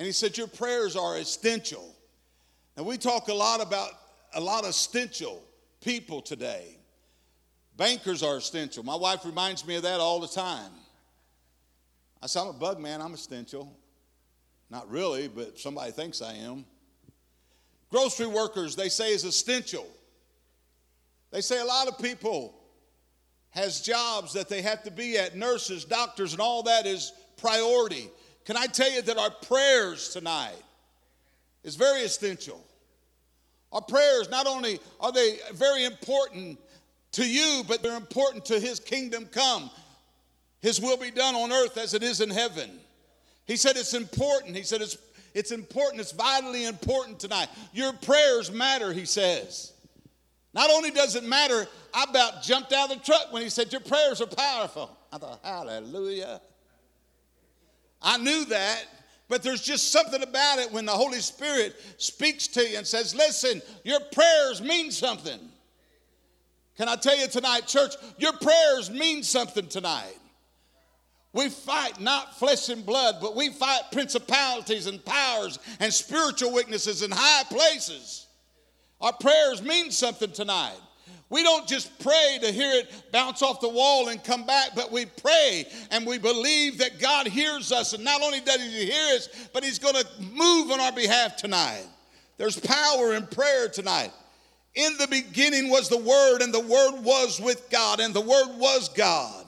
And 0.00 0.06
he 0.06 0.12
said, 0.12 0.38
Your 0.38 0.46
prayers 0.46 0.96
are 0.96 1.18
essential. 1.18 1.94
And 2.78 2.86
we 2.86 2.96
talk 2.96 3.28
a 3.28 3.34
lot 3.34 3.60
about 3.60 3.90
a 4.32 4.40
lot 4.40 4.64
of 4.64 4.70
essential 4.70 5.42
people 5.82 6.22
today. 6.22 6.78
Bankers 7.76 8.22
are 8.22 8.38
essential. 8.38 8.82
My 8.82 8.96
wife 8.96 9.26
reminds 9.26 9.66
me 9.66 9.76
of 9.76 9.82
that 9.82 10.00
all 10.00 10.18
the 10.18 10.26
time. 10.26 10.72
I 12.22 12.28
said, 12.28 12.40
I'm 12.40 12.48
a 12.48 12.54
bug 12.54 12.80
man, 12.80 13.02
I'm 13.02 13.12
essential. 13.12 13.76
Not 14.70 14.90
really, 14.90 15.28
but 15.28 15.58
somebody 15.58 15.92
thinks 15.92 16.22
I 16.22 16.32
am. 16.32 16.64
Grocery 17.90 18.26
workers, 18.26 18.74
they 18.74 18.88
say, 18.88 19.12
is 19.12 19.24
essential. 19.24 19.86
They 21.30 21.42
say 21.42 21.60
a 21.60 21.64
lot 21.64 21.88
of 21.88 21.98
people 21.98 22.54
has 23.50 23.82
jobs 23.82 24.32
that 24.32 24.48
they 24.48 24.62
have 24.62 24.82
to 24.84 24.90
be 24.90 25.18
at, 25.18 25.36
nurses, 25.36 25.84
doctors, 25.84 26.32
and 26.32 26.40
all 26.40 26.62
that 26.62 26.86
is 26.86 27.12
priority. 27.36 28.08
Can 28.50 28.56
I 28.56 28.66
tell 28.66 28.90
you 28.90 29.00
that 29.02 29.16
our 29.16 29.30
prayers 29.30 30.08
tonight 30.08 30.60
is 31.62 31.76
very 31.76 32.02
essential? 32.02 32.60
Our 33.70 33.80
prayers, 33.80 34.28
not 34.28 34.48
only 34.48 34.80
are 34.98 35.12
they 35.12 35.36
very 35.54 35.84
important 35.84 36.58
to 37.12 37.24
you, 37.24 37.62
but 37.68 37.80
they're 37.80 37.96
important 37.96 38.46
to 38.46 38.58
His 38.58 38.80
kingdom 38.80 39.26
come. 39.26 39.70
His 40.62 40.80
will 40.80 40.96
be 40.96 41.12
done 41.12 41.36
on 41.36 41.52
earth 41.52 41.78
as 41.78 41.94
it 41.94 42.02
is 42.02 42.20
in 42.20 42.28
heaven. 42.28 42.80
He 43.46 43.54
said 43.54 43.76
it's 43.76 43.94
important. 43.94 44.56
He 44.56 44.64
said 44.64 44.82
it's, 44.82 44.98
it's 45.32 45.52
important. 45.52 46.00
It's 46.00 46.10
vitally 46.10 46.64
important 46.64 47.20
tonight. 47.20 47.50
Your 47.72 47.92
prayers 47.92 48.50
matter, 48.50 48.92
he 48.92 49.04
says. 49.04 49.72
Not 50.54 50.70
only 50.72 50.90
does 50.90 51.14
it 51.14 51.22
matter, 51.22 51.68
I 51.94 52.04
about 52.10 52.42
jumped 52.42 52.72
out 52.72 52.90
of 52.90 52.98
the 52.98 53.04
truck 53.04 53.32
when 53.32 53.42
he 53.42 53.48
said, 53.48 53.70
Your 53.70 53.80
prayers 53.80 54.20
are 54.20 54.26
powerful. 54.26 54.90
I 55.12 55.18
thought, 55.18 55.38
Hallelujah. 55.44 56.40
I 58.02 58.18
knew 58.18 58.44
that, 58.46 58.84
but 59.28 59.42
there's 59.42 59.62
just 59.62 59.92
something 59.92 60.22
about 60.22 60.58
it 60.58 60.72
when 60.72 60.86
the 60.86 60.92
Holy 60.92 61.20
Spirit 61.20 61.76
speaks 61.98 62.46
to 62.48 62.68
you 62.68 62.78
and 62.78 62.86
says, 62.86 63.14
Listen, 63.14 63.62
your 63.84 64.00
prayers 64.12 64.60
mean 64.60 64.90
something. 64.90 65.38
Can 66.76 66.88
I 66.88 66.96
tell 66.96 67.16
you 67.18 67.28
tonight, 67.28 67.66
church, 67.66 67.94
your 68.18 68.32
prayers 68.32 68.90
mean 68.90 69.22
something 69.22 69.68
tonight. 69.68 70.16
We 71.32 71.48
fight 71.48 72.00
not 72.00 72.38
flesh 72.38 72.70
and 72.70 72.84
blood, 72.84 73.16
but 73.20 73.36
we 73.36 73.50
fight 73.50 73.82
principalities 73.92 74.86
and 74.86 75.04
powers 75.04 75.58
and 75.78 75.92
spiritual 75.92 76.52
weaknesses 76.52 77.02
in 77.02 77.10
high 77.12 77.44
places. 77.44 78.26
Our 79.00 79.12
prayers 79.12 79.62
mean 79.62 79.90
something 79.90 80.32
tonight. 80.32 80.80
We 81.30 81.44
don't 81.44 81.68
just 81.68 81.96
pray 82.00 82.38
to 82.42 82.50
hear 82.50 82.72
it 82.72 82.90
bounce 83.12 83.40
off 83.40 83.60
the 83.60 83.68
wall 83.68 84.08
and 84.08 84.22
come 84.22 84.44
back, 84.44 84.70
but 84.74 84.90
we 84.90 85.06
pray 85.06 85.64
and 85.92 86.04
we 86.04 86.18
believe 86.18 86.78
that 86.78 86.98
God 86.98 87.28
hears 87.28 87.70
us. 87.70 87.92
And 87.92 88.04
not 88.04 88.20
only 88.20 88.40
does 88.40 88.60
He 88.60 88.86
hear 88.86 89.14
us, 89.14 89.28
but 89.52 89.62
He's 89.62 89.78
going 89.78 89.94
to 89.94 90.06
move 90.20 90.72
on 90.72 90.80
our 90.80 90.92
behalf 90.92 91.36
tonight. 91.36 91.86
There's 92.36 92.58
power 92.58 93.14
in 93.14 93.26
prayer 93.28 93.68
tonight. 93.68 94.10
In 94.74 94.96
the 94.98 95.06
beginning 95.06 95.68
was 95.70 95.88
the 95.88 95.98
Word, 95.98 96.42
and 96.42 96.52
the 96.52 96.60
Word 96.60 97.02
was 97.02 97.40
with 97.40 97.68
God, 97.70 98.00
and 98.00 98.12
the 98.12 98.20
Word 98.20 98.58
was 98.58 98.88
God. 98.88 99.44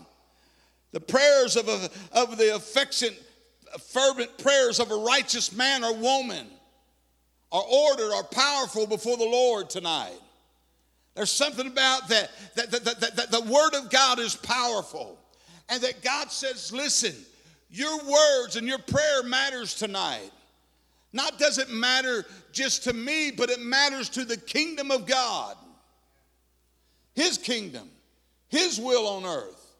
The 0.92 1.00
prayers 1.00 1.56
of, 1.56 1.68
a, 1.68 1.90
of 2.12 2.36
the 2.36 2.54
affectionate, 2.54 3.20
fervent 3.88 4.36
prayers 4.38 4.78
of 4.78 4.90
a 4.90 4.96
righteous 4.96 5.52
man 5.52 5.84
or 5.84 5.94
woman 5.94 6.46
are 7.50 7.62
ordered, 7.62 8.12
are 8.12 8.24
powerful 8.24 8.86
before 8.86 9.16
the 9.16 9.24
Lord 9.24 9.70
tonight. 9.70 10.18
There's 11.14 11.30
something 11.30 11.66
about 11.66 12.08
that, 12.08 12.30
that, 12.54 12.70
that, 12.70 13.16
that, 13.16 13.30
the 13.30 13.42
Word 13.42 13.74
of 13.74 13.90
God 13.90 14.18
is 14.18 14.34
powerful. 14.34 15.18
And 15.68 15.82
that 15.82 16.02
God 16.02 16.30
says, 16.30 16.72
listen, 16.72 17.14
your 17.70 17.96
words 17.98 18.56
and 18.56 18.66
your 18.66 18.78
prayer 18.78 19.22
matters 19.22 19.74
tonight. 19.74 20.30
Not 21.12 21.38
does 21.38 21.58
it 21.58 21.70
matter 21.70 22.24
just 22.52 22.84
to 22.84 22.92
me, 22.92 23.30
but 23.30 23.50
it 23.50 23.60
matters 23.60 24.08
to 24.10 24.24
the 24.24 24.36
kingdom 24.36 24.90
of 24.90 25.06
God. 25.06 25.56
His 27.14 27.36
kingdom, 27.36 27.90
His 28.48 28.80
will 28.80 29.06
on 29.06 29.24
earth 29.24 29.74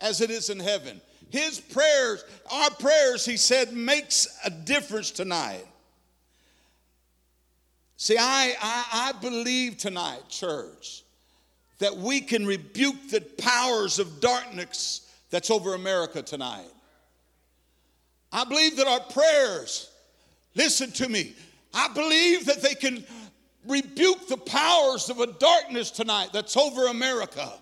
as 0.00 0.20
it 0.20 0.30
is 0.30 0.50
in 0.50 0.60
heaven. 0.60 1.00
His 1.30 1.58
prayers, 1.58 2.24
our 2.50 2.70
prayers, 2.70 3.24
He 3.24 3.36
said, 3.36 3.72
makes 3.72 4.28
a 4.44 4.50
difference 4.50 5.10
tonight. 5.10 5.66
See, 8.04 8.18
I, 8.18 8.54
I, 8.60 8.84
I 9.08 9.12
believe 9.12 9.78
tonight, 9.78 10.28
church, 10.28 11.04
that 11.78 11.96
we 11.96 12.20
can 12.20 12.44
rebuke 12.44 13.08
the 13.10 13.22
powers 13.38 13.98
of 13.98 14.20
darkness 14.20 15.10
that's 15.30 15.50
over 15.50 15.72
America 15.72 16.20
tonight. 16.20 16.68
I 18.30 18.44
believe 18.44 18.76
that 18.76 18.86
our 18.86 19.00
prayers, 19.00 19.90
listen 20.54 20.92
to 20.92 21.08
me, 21.08 21.34
I 21.72 21.88
believe 21.94 22.44
that 22.44 22.60
they 22.60 22.74
can 22.74 23.06
rebuke 23.66 24.28
the 24.28 24.36
powers 24.36 25.08
of 25.08 25.20
a 25.20 25.28
darkness 25.28 25.90
tonight 25.90 26.28
that's 26.30 26.58
over 26.58 26.88
America. 26.88 27.54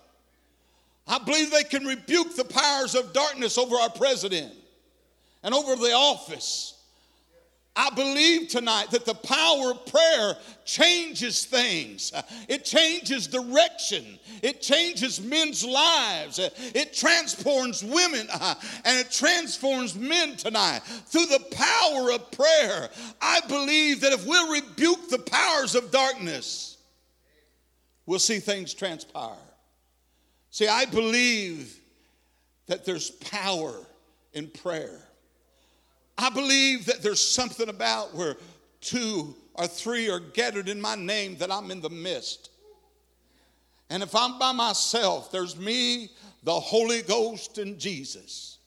I 1.07 1.21
believe 1.21 1.53
they 1.53 1.63
can 1.63 1.85
rebuke 1.85 2.35
the 2.35 2.47
powers 2.47 2.97
of 2.97 3.13
darkness 3.13 3.59
over 3.59 3.77
our 3.77 3.91
president 3.91 4.53
and 5.45 5.55
over 5.55 5.77
the 5.77 5.93
office 5.93 6.82
I 7.75 7.89
believe 7.91 8.49
tonight 8.49 8.91
that 8.91 9.07
the 9.07 9.15
power 9.15 9.71
of 9.71 9.87
prayer 9.87 10.37
changes 10.67 11.47
things. 11.47 12.13
It 12.47 12.67
changes 12.67 13.27
direction. 13.27 14.19
It 14.43 14.61
changes 14.61 15.23
men's 15.23 15.65
lives. 15.65 16.39
It 16.39 16.93
transforms 16.93 17.83
women 17.83 18.27
uh, 18.31 18.55
and 18.85 18.99
it 18.99 19.11
transforms 19.11 19.95
men 19.95 20.37
tonight. 20.37 20.81
Through 20.81 21.27
the 21.27 21.45
power 21.53 22.13
of 22.13 22.31
prayer, 22.33 22.91
I 23.23 23.41
believe 23.49 24.03
that 24.03 24.13
if 24.13 24.27
we'll 24.27 24.53
rebuke 24.53 25.09
the 25.09 25.19
powers 25.19 25.75
of 25.75 25.91
darkness, 25.91 26.77
we'll 28.05 28.19
see 28.19 28.39
things 28.39 28.75
transpire. 28.75 29.33
See, 30.51 30.69
I 30.69 30.85
believe 30.85 31.75
that 32.67 32.85
there's 32.85 33.11
power 33.11 33.73
in 34.35 34.49
prayer. 34.49 35.01
I 36.19 36.31
believe 36.31 36.87
that 36.87 37.03
there's 37.03 37.23
something 37.23 37.69
about 37.69 38.15
where 38.15 38.37
two 38.81 39.35
or 39.55 39.67
three 39.67 40.11
are 40.11 40.21
gathered 40.21 40.69
in 40.69 40.81
my 40.81 40.95
name 40.95 41.37
that 41.39 41.51
I'm 41.51 41.71
in 41.71 41.81
the 41.81 41.91
midst. 41.91 42.51
And 43.91 44.03
if 44.03 44.15
I'm 44.15 44.39
by 44.39 44.53
myself, 44.53 45.31
there's 45.31 45.57
me, 45.57 46.11
the 46.43 46.59
Holy 46.59 47.03
Ghost, 47.03 47.59
and 47.59 47.79
Jesus. 47.79 48.59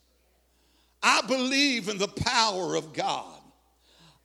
I 1.01 1.21
believe 1.27 1.89
in 1.89 1.97
the 1.97 2.07
power 2.07 2.75
of 2.75 2.93
God. 2.93 3.34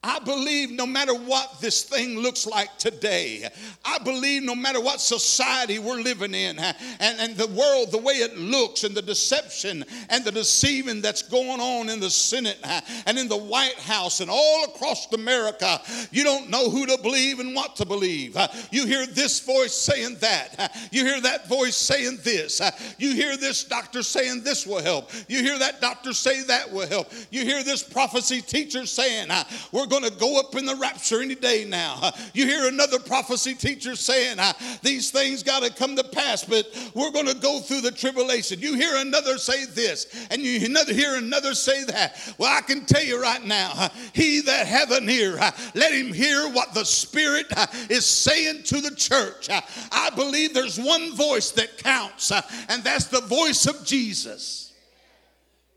I 0.03 0.17
believe 0.17 0.71
no 0.71 0.87
matter 0.87 1.13
what 1.13 1.61
this 1.61 1.83
thing 1.83 2.17
looks 2.17 2.47
like 2.47 2.75
today, 2.79 3.47
I 3.85 3.99
believe 3.99 4.41
no 4.41 4.55
matter 4.55 4.81
what 4.81 4.99
society 4.99 5.77
we're 5.77 6.01
living 6.01 6.33
in 6.33 6.57
and, 6.57 6.75
and 6.99 7.37
the 7.37 7.45
world, 7.47 7.91
the 7.91 7.99
way 7.99 8.13
it 8.15 8.35
looks, 8.35 8.83
and 8.83 8.95
the 8.95 9.03
deception 9.03 9.85
and 10.09 10.25
the 10.25 10.31
deceiving 10.31 11.01
that's 11.01 11.21
going 11.21 11.59
on 11.59 11.87
in 11.89 11.99
the 11.99 12.09
Senate 12.09 12.57
and 13.05 13.19
in 13.19 13.27
the 13.27 13.37
White 13.37 13.75
House 13.75 14.21
and 14.21 14.31
all 14.31 14.63
across 14.63 15.11
America, 15.13 15.79
you 16.09 16.23
don't 16.23 16.49
know 16.49 16.71
who 16.71 16.87
to 16.87 16.97
believe 16.97 17.39
and 17.39 17.53
what 17.53 17.75
to 17.75 17.85
believe. 17.85 18.35
You 18.71 18.87
hear 18.87 19.05
this 19.05 19.39
voice 19.41 19.73
saying 19.73 20.17
that, 20.21 20.89
you 20.91 21.05
hear 21.05 21.21
that 21.21 21.47
voice 21.47 21.75
saying 21.75 22.17
this, 22.23 22.59
you 22.97 23.13
hear 23.13 23.37
this 23.37 23.63
doctor 23.63 24.01
saying 24.01 24.41
this 24.41 24.65
will 24.65 24.81
help, 24.81 25.11
you 25.27 25.43
hear 25.43 25.59
that 25.59 25.79
doctor 25.79 26.11
say 26.11 26.41
that 26.45 26.71
will 26.71 26.87
help, 26.87 27.11
you 27.29 27.43
hear 27.43 27.63
this 27.63 27.83
prophecy 27.83 28.41
teacher 28.41 28.87
saying, 28.87 29.29
We're 29.71 29.90
going 29.91 30.03
to 30.03 30.11
go 30.11 30.39
up 30.39 30.55
in 30.55 30.65
the 30.65 30.75
rapture 30.75 31.21
any 31.21 31.35
day 31.35 31.65
now. 31.67 32.11
You 32.33 32.47
hear 32.47 32.69
another 32.69 32.97
prophecy 32.97 33.53
teacher 33.53 33.97
saying 33.97 34.39
uh, 34.39 34.53
these 34.81 35.11
things 35.11 35.43
got 35.43 35.63
to 35.63 35.73
come 35.73 35.97
to 35.97 36.03
pass, 36.03 36.45
but 36.45 36.65
we're 36.95 37.11
going 37.11 37.27
to 37.27 37.35
go 37.35 37.59
through 37.59 37.81
the 37.81 37.91
tribulation. 37.91 38.59
You 38.61 38.75
hear 38.75 38.95
another 38.95 39.37
say 39.37 39.65
this, 39.65 40.07
and 40.31 40.41
you 40.41 40.59
hear 40.61 41.15
another 41.15 41.53
say 41.53 41.83
that. 41.83 42.33
Well, 42.37 42.55
I 42.55 42.61
can 42.61 42.85
tell 42.85 43.03
you 43.03 43.21
right 43.21 43.43
now, 43.43 43.73
uh, 43.75 43.89
he 44.13 44.39
that 44.41 44.65
hath 44.65 44.91
an 44.91 45.09
ear, 45.09 45.37
uh, 45.37 45.51
let 45.75 45.93
him 45.93 46.13
hear 46.13 46.47
what 46.49 46.73
the 46.73 46.85
Spirit 46.85 47.47
is 47.89 48.05
saying 48.05 48.63
to 48.63 48.79
the 48.79 48.95
church. 48.95 49.49
I 49.91 50.09
believe 50.15 50.53
there's 50.53 50.79
one 50.79 51.13
voice 51.15 51.51
that 51.51 51.77
counts, 51.77 52.31
and 52.69 52.81
that's 52.81 53.07
the 53.07 53.21
voice 53.21 53.67
of 53.67 53.85
Jesus 53.85 54.71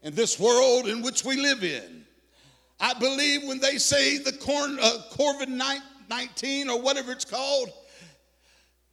in 0.03 0.15
this 0.15 0.39
world 0.39 0.87
in 0.87 1.03
which 1.03 1.25
we 1.25 1.37
live 1.37 1.65
in. 1.65 2.05
I 2.85 2.93
believe 2.93 3.45
when 3.45 3.61
they 3.61 3.79
say 3.79 4.19
the 4.19 4.33
corn, 4.33 4.79
uh, 4.79 4.99
COVID 5.13 5.49
19 6.11 6.69
or 6.69 6.83
whatever 6.83 7.13
it's 7.13 7.25
called, 7.25 7.71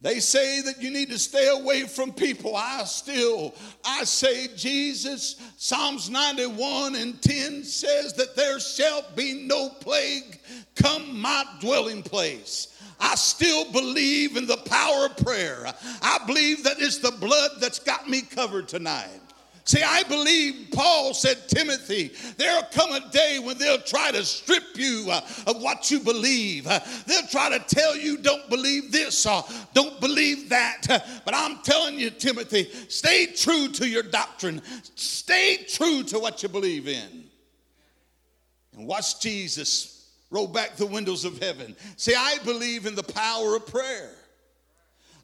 they 0.00 0.18
say 0.18 0.62
that 0.62 0.80
you 0.80 0.90
need 0.90 1.10
to 1.10 1.18
stay 1.18 1.48
away 1.48 1.82
from 1.82 2.10
people. 2.10 2.56
I 2.56 2.84
still, 2.84 3.54
I 3.84 4.04
say, 4.04 4.48
Jesus, 4.56 5.36
Psalms 5.58 6.08
91 6.08 6.94
and 6.94 7.20
10 7.20 7.64
says 7.64 8.14
that 8.14 8.34
there 8.34 8.58
shall 8.60 9.04
be 9.14 9.46
no 9.46 9.68
plague 9.68 10.40
come 10.74 11.20
my 11.20 11.44
dwelling 11.60 12.02
place. 12.02 12.68
I 12.98 13.14
still 13.14 13.70
believe 13.72 14.38
in 14.38 14.46
the 14.46 14.56
power 14.56 15.04
of 15.04 15.18
prayer. 15.18 15.70
I 16.00 16.18
believe 16.26 16.64
that 16.64 16.80
it's 16.80 16.96
the 16.96 17.10
blood 17.10 17.50
that's 17.60 17.78
got 17.78 18.08
me 18.08 18.22
covered 18.22 18.68
tonight. 18.68 19.20
See, 19.64 19.82
I 19.82 20.02
believe 20.02 20.70
Paul 20.72 21.14
said, 21.14 21.48
Timothy, 21.48 22.10
there'll 22.36 22.64
come 22.72 22.90
a 22.92 23.08
day 23.10 23.38
when 23.38 23.58
they'll 23.58 23.80
try 23.80 24.10
to 24.10 24.24
strip 24.24 24.64
you 24.74 25.06
uh, 25.08 25.20
of 25.46 25.62
what 25.62 25.88
you 25.88 26.00
believe. 26.00 26.66
Uh, 26.66 26.80
they'll 27.06 27.26
try 27.28 27.56
to 27.56 27.60
tell 27.72 27.96
you, 27.96 28.16
don't 28.16 28.50
believe 28.50 28.90
this 28.90 29.24
or 29.24 29.44
don't 29.72 30.00
believe 30.00 30.48
that. 30.48 30.90
Uh, 30.90 30.98
but 31.24 31.34
I'm 31.34 31.58
telling 31.62 31.96
you, 31.96 32.10
Timothy, 32.10 32.70
stay 32.88 33.26
true 33.26 33.68
to 33.68 33.88
your 33.88 34.02
doctrine, 34.02 34.60
stay 34.96 35.58
true 35.68 36.02
to 36.04 36.18
what 36.18 36.42
you 36.42 36.48
believe 36.48 36.88
in. 36.88 37.24
And 38.76 38.86
watch 38.86 39.20
Jesus 39.20 40.10
roll 40.30 40.48
back 40.48 40.74
the 40.74 40.86
windows 40.86 41.24
of 41.24 41.38
heaven. 41.38 41.76
See, 41.96 42.14
I 42.16 42.38
believe 42.44 42.86
in 42.86 42.96
the 42.96 43.02
power 43.04 43.54
of 43.54 43.66
prayer. 43.66 44.10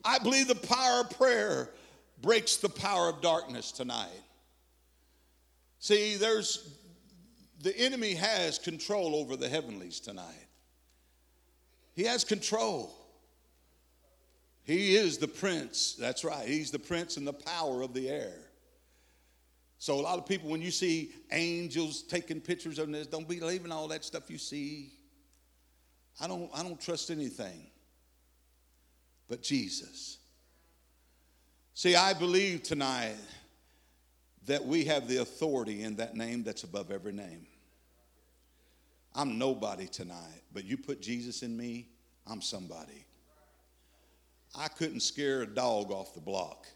I 0.05 0.21
believe 0.21 0.47
the 0.47 0.55
power 0.55 1.01
of 1.01 1.11
prayer 1.11 1.71
breaks 2.23 2.57
the 2.57 2.69
power 2.69 3.09
of 3.09 3.21
darkness 3.21 3.73
tonight. 3.73 4.09
See, 5.79 6.17
there's 6.17 6.77
the 7.61 7.77
enemy 7.77 8.15
has 8.15 8.59
control 8.59 9.17
over 9.17 9.37
the 9.37 9.49
heavenlies 9.49 10.01
tonight. 10.01 10.47
He 11.95 12.05
has 12.05 12.23
control. 12.23 12.95
He 14.63 14.97
is 14.97 15.19
the 15.19 15.29
prince. 15.29 15.97
That's 15.99 16.25
right. 16.25 16.47
He's 16.47 16.71
the 16.71 16.79
prince 16.79 17.17
and 17.17 17.27
the 17.27 17.33
power 17.33 17.83
of 17.83 17.95
the 17.95 18.09
air. 18.09 18.37
So 19.79 19.95
a 19.95 20.03
lot 20.03 20.19
of 20.19 20.27
people, 20.27 20.51
when 20.51 20.61
you 20.61 20.71
see 20.71 21.13
angels 21.33 22.03
taking 22.03 22.41
pictures 22.41 22.79
of 22.79 22.91
this, 22.91 23.07
don't 23.07 23.27
believe 23.27 23.65
in 23.65 23.73
all 23.73 23.89
that 23.89 24.05
stuff 24.05 24.31
you 24.31 24.39
see. 24.39 24.93
I 26.21 26.27
don't, 26.27 26.51
I 26.53 26.63
don't 26.63 26.81
trust 26.81 27.11
anything 27.11 27.71
but 29.29 29.43
Jesus. 29.43 30.19
See, 31.75 31.95
I 31.95 32.13
believe 32.13 32.63
tonight 32.63 33.15
that 34.49 34.65
we 34.65 34.85
have 34.85 35.09
the 35.09 35.19
authority 35.19 35.83
in 35.83 35.97
that 35.97 36.17
name 36.17 36.43
that's 36.43 36.65
above 36.65 36.91
every 36.91 37.13
name. 37.13 37.47
I'm 39.15 39.39
nobody 39.39 39.87
tonight, 39.87 40.43
but 40.53 40.65
you 40.65 40.77
put 40.77 41.01
Jesus 41.01 41.43
in 41.43 41.57
me, 41.57 41.89
I'm 42.27 42.41
somebody. 42.43 43.05
I 44.55 44.69
couldn't 44.69 45.01
scare 45.01 45.43
a 45.43 45.47
dog 45.47 45.91
off 45.91 46.15
the 46.15 46.21
block. 46.21 46.67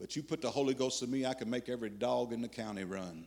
But 0.00 0.16
you 0.16 0.22
put 0.22 0.40
the 0.40 0.50
Holy 0.50 0.74
Ghost 0.74 1.02
in 1.02 1.10
me, 1.10 1.26
I 1.26 1.34
can 1.34 1.48
make 1.48 1.68
every 1.68 1.90
dog 1.90 2.32
in 2.32 2.40
the 2.42 2.48
county 2.48 2.84
run. 2.84 3.26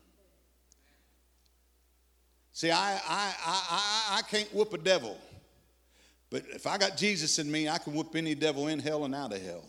See, 2.51 2.72
I, 2.72 2.94
I, 3.08 3.34
I, 3.46 4.18
I, 4.18 4.22
can't 4.24 4.51
whoop 4.54 4.74
a 4.74 4.80
devil. 4.80 5.16
But 6.32 6.44
if 6.50 6.66
I 6.66 6.80
got 6.80 6.98
Jesus 6.98 7.38
in 7.38 7.51
me, 7.51 7.70
I 7.70 7.77
can 7.77 7.94
whoop 7.94 8.16
any 8.16 8.34
devil 8.34 8.68
in 8.68 8.80
hell 8.80 9.06
and 9.06 9.13
out 9.13 9.32
of 9.32 9.42
hell. 9.42 9.63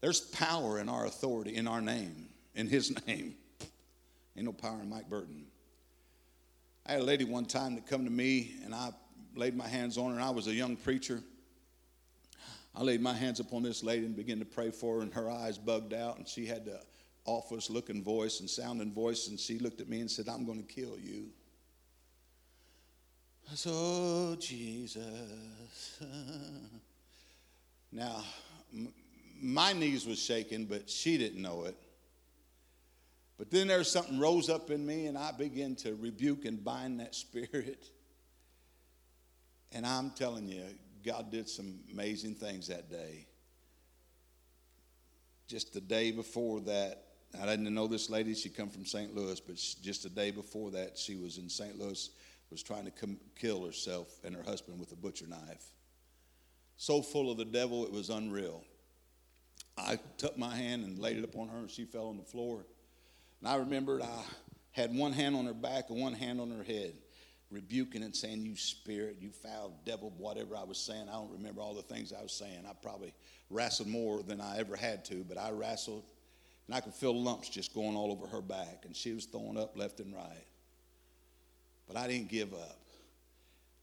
There's 0.00 0.20
power 0.20 0.78
in 0.78 0.88
our 0.88 1.06
authority, 1.06 1.56
in 1.56 1.68
our 1.68 1.80
name, 1.80 2.28
in 2.54 2.66
his 2.66 2.90
name. 3.06 3.34
Ain't 4.36 4.46
no 4.46 4.52
power 4.52 4.80
in 4.80 4.88
Mike 4.88 5.08
Burton. 5.08 5.44
I 6.86 6.92
had 6.92 7.02
a 7.02 7.04
lady 7.04 7.24
one 7.24 7.44
time 7.44 7.74
that 7.74 7.86
come 7.86 8.04
to 8.04 8.10
me 8.10 8.54
and 8.64 8.74
I 8.74 8.90
laid 9.36 9.56
my 9.56 9.68
hands 9.68 9.98
on 9.98 10.10
her 10.10 10.16
and 10.16 10.24
I 10.24 10.30
was 10.30 10.46
a 10.46 10.54
young 10.54 10.76
preacher. 10.76 11.22
I 12.74 12.82
laid 12.82 13.00
my 13.00 13.12
hands 13.12 13.40
upon 13.40 13.62
this 13.62 13.82
lady 13.82 14.06
and 14.06 14.16
began 14.16 14.38
to 14.38 14.44
pray 14.44 14.70
for 14.70 14.96
her 14.96 15.02
and 15.02 15.12
her 15.12 15.28
eyes 15.30 15.58
bugged 15.58 15.92
out 15.92 16.16
and 16.16 16.26
she 16.26 16.46
had 16.46 16.64
the 16.64 16.80
office 17.24 17.68
looking 17.68 18.02
voice 18.02 18.40
and 18.40 18.48
sounding 18.48 18.92
voice 18.92 19.28
and 19.28 19.38
she 19.38 19.58
looked 19.58 19.80
at 19.80 19.88
me 19.88 20.00
and 20.00 20.10
said, 20.10 20.28
I'm 20.28 20.46
going 20.46 20.64
to 20.64 20.72
kill 20.72 20.98
you. 20.98 21.26
I 23.50 23.54
said, 23.56 23.72
Oh, 23.74 24.36
Jesus. 24.38 26.00
now, 27.92 28.24
my 29.40 29.72
knees 29.72 30.06
was 30.06 30.20
shaking, 30.20 30.66
but 30.66 30.88
she 30.88 31.18
didn't 31.18 31.40
know 31.40 31.64
it. 31.64 31.76
But 33.38 33.50
then 33.50 33.68
there's 33.68 33.90
something 33.90 34.18
rose 34.18 34.50
up 34.50 34.70
in 34.70 34.84
me, 34.84 35.06
and 35.06 35.16
I 35.16 35.32
began 35.32 35.74
to 35.76 35.94
rebuke 35.94 36.44
and 36.44 36.62
bind 36.62 37.00
that 37.00 37.14
spirit. 37.14 37.86
And 39.72 39.86
I'm 39.86 40.10
telling 40.10 40.48
you, 40.48 40.64
God 41.04 41.30
did 41.30 41.48
some 41.48 41.80
amazing 41.92 42.34
things 42.34 42.68
that 42.68 42.90
day. 42.90 43.26
Just 45.48 45.72
the 45.72 45.80
day 45.80 46.12
before 46.12 46.60
that, 46.60 47.04
I 47.40 47.46
didn't 47.46 47.72
know 47.72 47.86
this 47.86 48.10
lady. 48.10 48.34
She 48.34 48.48
come 48.48 48.68
from 48.68 48.84
St. 48.84 49.14
Louis, 49.14 49.40
but 49.40 49.56
just 49.56 50.02
the 50.02 50.10
day 50.10 50.30
before 50.30 50.70
that, 50.72 50.98
she 50.98 51.16
was 51.16 51.38
in 51.38 51.48
St. 51.48 51.78
Louis, 51.78 52.10
was 52.50 52.62
trying 52.62 52.84
to 52.84 52.90
come, 52.90 53.16
kill 53.38 53.64
herself 53.64 54.08
and 54.24 54.34
her 54.34 54.42
husband 54.42 54.78
with 54.78 54.92
a 54.92 54.96
butcher 54.96 55.26
knife. 55.26 55.64
So 56.76 57.02
full 57.02 57.30
of 57.30 57.38
the 57.38 57.44
devil, 57.44 57.84
it 57.84 57.92
was 57.92 58.10
unreal. 58.10 58.64
I 59.78 59.98
took 60.18 60.36
my 60.36 60.54
hand 60.54 60.84
and 60.84 60.98
laid 60.98 61.16
it 61.16 61.24
upon 61.24 61.48
her, 61.48 61.58
and 61.58 61.70
she 61.70 61.84
fell 61.84 62.08
on 62.08 62.16
the 62.16 62.24
floor. 62.24 62.64
And 63.40 63.48
I 63.48 63.56
remembered 63.56 64.02
I 64.02 64.22
had 64.72 64.94
one 64.94 65.12
hand 65.12 65.34
on 65.34 65.46
her 65.46 65.54
back 65.54 65.90
and 65.90 66.00
one 66.00 66.12
hand 66.12 66.40
on 66.40 66.50
her 66.50 66.62
head, 66.62 66.94
rebuking 67.50 68.02
and 68.02 68.14
saying, 68.14 68.44
You 68.44 68.56
spirit, 68.56 69.16
you 69.20 69.30
foul 69.30 69.72
devil, 69.84 70.12
whatever 70.16 70.56
I 70.56 70.64
was 70.64 70.78
saying. 70.78 71.08
I 71.08 71.12
don't 71.12 71.32
remember 71.32 71.60
all 71.60 71.74
the 71.74 71.82
things 71.82 72.12
I 72.12 72.22
was 72.22 72.32
saying. 72.32 72.64
I 72.68 72.72
probably 72.82 73.12
wrestled 73.48 73.88
more 73.88 74.22
than 74.22 74.40
I 74.40 74.58
ever 74.58 74.76
had 74.76 75.04
to, 75.06 75.24
but 75.28 75.38
I 75.38 75.50
wrestled, 75.50 76.04
and 76.66 76.74
I 76.74 76.80
could 76.80 76.94
feel 76.94 77.18
lumps 77.18 77.48
just 77.48 77.74
going 77.74 77.96
all 77.96 78.12
over 78.12 78.26
her 78.26 78.42
back, 78.42 78.84
and 78.84 78.94
she 78.94 79.12
was 79.12 79.24
throwing 79.24 79.56
up 79.56 79.76
left 79.76 80.00
and 80.00 80.14
right. 80.14 80.46
But 81.88 81.96
I 81.96 82.06
didn't 82.06 82.28
give 82.28 82.52
up. 82.52 82.78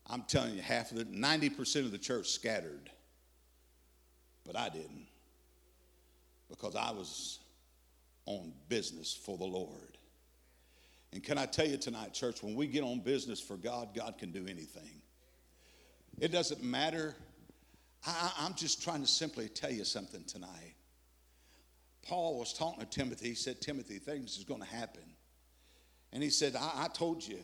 I'm 0.09 0.21
telling 0.21 0.55
you, 0.55 0.61
half 0.61 0.91
of 0.91 0.97
the 0.97 1.03
90% 1.03 1.83
of 1.83 1.91
the 1.91 1.97
church 1.97 2.29
scattered, 2.29 2.89
but 4.45 4.55
I 4.55 4.69
didn't 4.69 5.06
because 6.49 6.75
I 6.75 6.91
was 6.91 7.39
on 8.25 8.53
business 8.69 9.13
for 9.13 9.37
the 9.37 9.45
Lord. 9.45 9.97
And 11.13 11.23
can 11.23 11.37
I 11.37 11.45
tell 11.45 11.67
you 11.67 11.77
tonight, 11.77 12.13
church, 12.13 12.43
when 12.43 12.55
we 12.55 12.67
get 12.67 12.83
on 12.83 12.99
business 12.99 13.39
for 13.39 13.57
God, 13.57 13.89
God 13.95 14.17
can 14.17 14.31
do 14.31 14.45
anything. 14.47 15.01
It 16.19 16.31
doesn't 16.31 16.63
matter. 16.63 17.15
I, 18.05 18.31
am 18.41 18.53
just 18.55 18.83
trying 18.83 19.01
to 19.01 19.07
simply 19.07 19.47
tell 19.47 19.71
you 19.71 19.83
something 19.83 20.23
tonight. 20.25 20.75
Paul 22.05 22.39
was 22.39 22.53
talking 22.53 22.79
to 22.79 22.85
Timothy. 22.85 23.29
He 23.29 23.35
said, 23.35 23.61
Timothy, 23.61 23.99
things 23.99 24.37
is 24.37 24.43
going 24.43 24.61
to 24.61 24.67
happen. 24.67 25.03
And 26.13 26.23
he 26.23 26.29
said, 26.29 26.55
I, 26.55 26.85
I 26.85 26.87
told 26.93 27.25
you, 27.25 27.39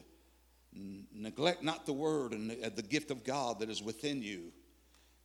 neglect 1.13 1.63
not 1.63 1.85
the 1.85 1.93
word 1.93 2.33
and 2.33 2.49
the, 2.49 2.69
the 2.69 2.81
gift 2.81 3.11
of 3.11 3.23
God 3.23 3.59
that 3.59 3.69
is 3.69 3.83
within 3.83 4.21
you 4.21 4.51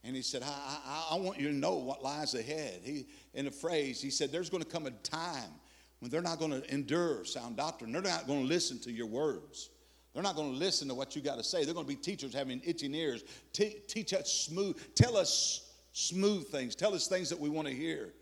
and 0.05 0.15
he 0.15 0.23
said, 0.23 0.43
I, 0.43 0.47
I, 0.49 1.09
I, 1.13 1.19
want 1.19 1.41
you 1.41 1.49
to 1.49 1.55
know 1.55 1.75
what 1.75 2.03
lies 2.03 2.35
ahead. 2.35 2.81
He, 2.85 3.07
in 3.35 3.47
a 3.47 3.51
phrase, 3.51 4.01
he 4.01 4.11
said, 4.11 4.31
There's 4.31 4.49
going 4.49 4.63
to 4.63 4.69
come 4.69 4.87
a 4.87 4.91
time 4.91 5.51
when 5.99 6.11
they're 6.11 6.23
not 6.23 6.39
going 6.39 6.53
to 6.53 6.73
endure 6.73 7.25
sound 7.25 7.57
doctrine. 7.57 7.93
They're 7.93 8.03
not 8.03 8.27
going 8.27 8.43
to 8.43 8.47
listen 8.47 8.79
to 8.81 8.93
your 8.93 9.07
words. 9.07 9.71
They're 10.15 10.23
not 10.23 10.37
going 10.37 10.53
to 10.53 10.59
listen 10.59 10.89
to 10.89 10.95
what 10.95 11.15
you 11.15 11.23
got 11.23 11.37
to 11.37 11.45
say. 11.45 11.65
They're 11.65 11.75
going 11.75 11.87
to 11.87 11.93
be 11.93 11.97
teachers 11.97 12.33
having 12.33 12.61
itching 12.65 12.95
ears. 12.95 13.25
Te- 13.53 13.81
teach 13.87 14.13
us 14.13 14.33
smooth, 14.33 14.77
tell 14.95 15.17
us 15.17 15.73
smooth 15.93 16.47
things. 16.49 16.75
Tell 16.75 16.95
us 16.95 17.09
things 17.09 17.29
that 17.31 17.39
we 17.39 17.49
want 17.49 17.69
to 17.69 17.75
hear. 17.75 18.13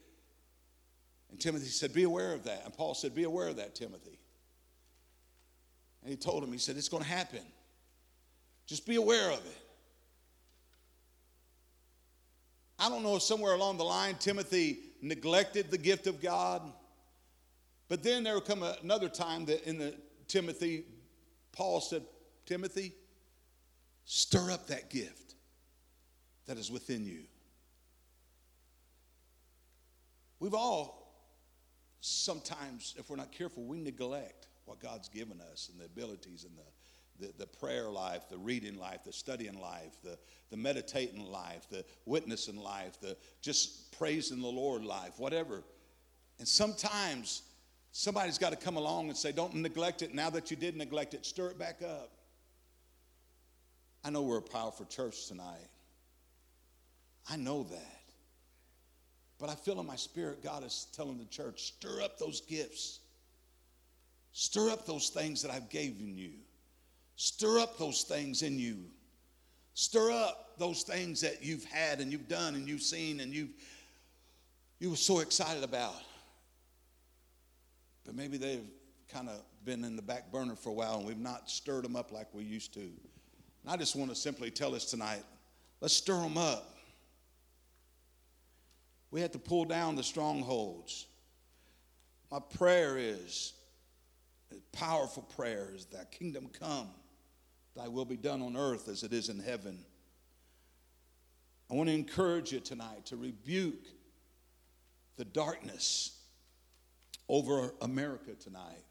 And 1.30 1.38
Timothy 1.38 1.66
said, 1.66 1.92
Be 1.92 2.04
aware 2.04 2.32
of 2.32 2.44
that. 2.44 2.62
And 2.64 2.72
Paul 2.72 2.94
said, 2.94 3.14
Be 3.14 3.24
aware 3.24 3.48
of 3.48 3.56
that, 3.56 3.74
Timothy. 3.74 4.18
And 6.02 6.10
he 6.10 6.16
told 6.16 6.42
him, 6.42 6.52
He 6.52 6.58
said, 6.58 6.76
It's 6.76 6.88
going 6.88 7.02
to 7.02 7.08
happen. 7.08 7.42
Just 8.66 8.86
be 8.86 8.96
aware 8.96 9.30
of 9.30 9.38
it. 9.38 9.65
I 12.78 12.88
don't 12.88 13.02
know 13.02 13.16
if 13.16 13.22
somewhere 13.22 13.54
along 13.54 13.78
the 13.78 13.84
line 13.84 14.16
Timothy 14.16 14.80
neglected 15.00 15.70
the 15.70 15.78
gift 15.78 16.06
of 16.06 16.20
God. 16.20 16.62
But 17.88 18.02
then 18.02 18.24
there 18.24 18.34
will 18.34 18.40
come 18.40 18.62
another 18.82 19.08
time 19.08 19.44
that 19.46 19.66
in 19.66 19.78
the 19.78 19.94
Timothy, 20.26 20.84
Paul 21.52 21.80
said, 21.80 22.02
Timothy, 22.44 22.92
stir 24.04 24.50
up 24.50 24.66
that 24.66 24.90
gift 24.90 25.34
that 26.46 26.58
is 26.58 26.70
within 26.70 27.04
you. 27.04 27.22
We've 30.38 30.54
all 30.54 31.06
sometimes, 32.00 32.94
if 32.98 33.08
we're 33.08 33.16
not 33.16 33.32
careful, 33.32 33.64
we 33.64 33.80
neglect 33.80 34.48
what 34.64 34.80
God's 34.80 35.08
given 35.08 35.40
us 35.52 35.70
and 35.72 35.80
the 35.80 35.86
abilities 35.86 36.44
and 36.44 36.56
the 36.56 36.75
the, 37.20 37.32
the 37.38 37.46
prayer 37.46 37.88
life, 37.88 38.28
the 38.28 38.38
reading 38.38 38.78
life, 38.78 39.04
the 39.04 39.12
studying 39.12 39.60
life, 39.60 39.94
the, 40.02 40.18
the 40.50 40.56
meditating 40.56 41.30
life, 41.30 41.66
the 41.70 41.84
witnessing 42.04 42.56
life, 42.56 43.00
the 43.00 43.16
just 43.40 43.96
praising 43.98 44.40
the 44.40 44.48
Lord 44.48 44.84
life, 44.84 45.18
whatever. 45.18 45.62
And 46.38 46.46
sometimes 46.46 47.42
somebody's 47.92 48.38
got 48.38 48.50
to 48.50 48.56
come 48.56 48.76
along 48.76 49.08
and 49.08 49.16
say, 49.16 49.32
Don't 49.32 49.54
neglect 49.54 50.02
it. 50.02 50.14
Now 50.14 50.30
that 50.30 50.50
you 50.50 50.56
did 50.56 50.76
neglect 50.76 51.14
it, 51.14 51.24
stir 51.24 51.48
it 51.48 51.58
back 51.58 51.82
up. 51.82 52.12
I 54.04 54.10
know 54.10 54.22
we're 54.22 54.38
a 54.38 54.42
powerful 54.42 54.86
church 54.86 55.26
tonight. 55.26 55.68
I 57.28 57.36
know 57.36 57.64
that. 57.64 58.02
But 59.38 59.50
I 59.50 59.54
feel 59.54 59.80
in 59.80 59.86
my 59.86 59.96
spirit, 59.96 60.42
God 60.42 60.64
is 60.64 60.86
telling 60.94 61.18
the 61.18 61.24
church, 61.26 61.62
stir 61.62 62.02
up 62.02 62.18
those 62.18 62.40
gifts. 62.42 63.00
Stir 64.32 64.70
up 64.70 64.86
those 64.86 65.08
things 65.08 65.42
that 65.42 65.50
I've 65.50 65.70
given 65.70 66.16
you. 66.16 66.32
Stir 67.16 67.58
up 67.58 67.78
those 67.78 68.02
things 68.02 68.42
in 68.42 68.58
you. 68.58 68.84
Stir 69.74 70.10
up 70.10 70.58
those 70.58 70.82
things 70.82 71.20
that 71.22 71.42
you've 71.42 71.64
had 71.64 72.00
and 72.00 72.12
you've 72.12 72.28
done 72.28 72.54
and 72.54 72.68
you've 72.68 72.82
seen 72.82 73.20
and 73.20 73.32
you've 73.32 73.50
you 74.78 74.90
were 74.90 74.96
so 74.96 75.20
excited 75.20 75.64
about, 75.64 75.94
but 78.04 78.14
maybe 78.14 78.36
they've 78.36 78.68
kind 79.08 79.28
of 79.28 79.40
been 79.64 79.84
in 79.84 79.96
the 79.96 80.02
back 80.02 80.30
burner 80.30 80.54
for 80.54 80.68
a 80.68 80.72
while 80.72 80.98
and 80.98 81.06
we've 81.06 81.18
not 81.18 81.48
stirred 81.48 81.84
them 81.84 81.96
up 81.96 82.12
like 82.12 82.26
we 82.34 82.44
used 82.44 82.74
to. 82.74 82.80
And 82.80 82.92
I 83.68 83.76
just 83.76 83.96
want 83.96 84.10
to 84.10 84.16
simply 84.16 84.50
tell 84.50 84.74
us 84.74 84.84
tonight 84.84 85.22
let's 85.80 85.94
stir 85.94 86.20
them 86.20 86.36
up. 86.36 86.76
We 89.10 89.22
have 89.22 89.32
to 89.32 89.38
pull 89.38 89.64
down 89.64 89.96
the 89.96 90.02
strongholds. 90.02 91.06
My 92.30 92.40
prayer 92.58 92.98
is, 92.98 93.54
powerful 94.72 95.22
prayer 95.22 95.70
is 95.74 95.86
that 95.86 96.12
kingdom 96.12 96.50
come, 96.58 96.88
thy 97.76 97.88
will 97.88 98.04
be 98.04 98.16
done 98.16 98.42
on 98.42 98.56
earth 98.56 98.88
as 98.88 99.02
it 99.02 99.12
is 99.12 99.28
in 99.28 99.38
heaven. 99.38 99.78
I 101.70 101.74
want 101.74 101.88
to 101.88 101.94
encourage 101.94 102.52
you 102.52 102.60
tonight 102.60 103.06
to 103.06 103.16
rebuke 103.16 103.84
the 105.16 105.24
darkness 105.24 106.18
over 107.28 107.74
America 107.80 108.32
tonight. 108.34 108.84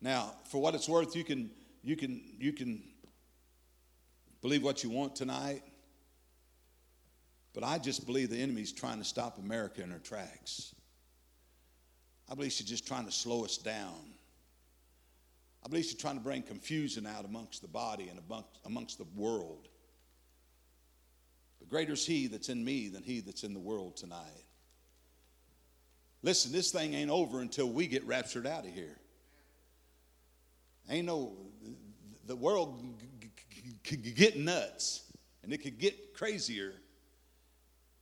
Now, 0.00 0.32
for 0.50 0.60
what 0.60 0.74
it's 0.74 0.88
worth, 0.88 1.14
you 1.14 1.24
can 1.24 1.50
you 1.82 1.96
can 1.96 2.22
you 2.38 2.52
can 2.52 2.82
believe 4.40 4.62
what 4.62 4.82
you 4.82 4.90
want 4.90 5.14
tonight, 5.14 5.62
but 7.52 7.62
I 7.62 7.78
just 7.78 8.06
believe 8.06 8.30
the 8.30 8.40
enemy's 8.40 8.72
trying 8.72 8.98
to 8.98 9.04
stop 9.04 9.38
America 9.38 9.82
in 9.82 9.90
her 9.90 9.98
tracks. 9.98 10.74
I 12.30 12.34
believe 12.34 12.52
she's 12.52 12.68
just 12.68 12.86
trying 12.86 13.04
to 13.04 13.12
slow 13.12 13.44
us 13.44 13.58
down. 13.58 14.14
I 15.64 15.68
believe 15.68 15.84
she's 15.84 15.94
trying 15.94 16.16
to 16.16 16.22
bring 16.22 16.42
confusion 16.42 17.06
out 17.06 17.24
amongst 17.24 17.62
the 17.62 17.68
body 17.68 18.08
and 18.08 18.18
amongst, 18.18 18.48
amongst 18.64 18.98
the 18.98 19.06
world. 19.14 19.68
But 21.58 21.68
greater 21.68 21.92
is 21.92 22.06
he 22.06 22.26
that's 22.26 22.48
in 22.48 22.64
me 22.64 22.88
than 22.88 23.02
he 23.02 23.20
that's 23.20 23.44
in 23.44 23.52
the 23.52 23.60
world 23.60 23.96
tonight. 23.96 24.44
Listen, 26.22 26.52
this 26.52 26.70
thing 26.70 26.94
ain't 26.94 27.10
over 27.10 27.40
until 27.40 27.68
we 27.68 27.86
get 27.86 28.04
raptured 28.04 28.46
out 28.46 28.64
of 28.64 28.72
here. 28.72 28.98
Ain't 30.88 31.06
no, 31.06 31.32
the 32.26 32.36
world 32.36 32.82
could 33.84 34.14
get 34.16 34.36
nuts 34.38 35.02
and 35.42 35.52
it 35.52 35.58
could 35.58 35.78
get 35.78 36.14
crazier, 36.14 36.74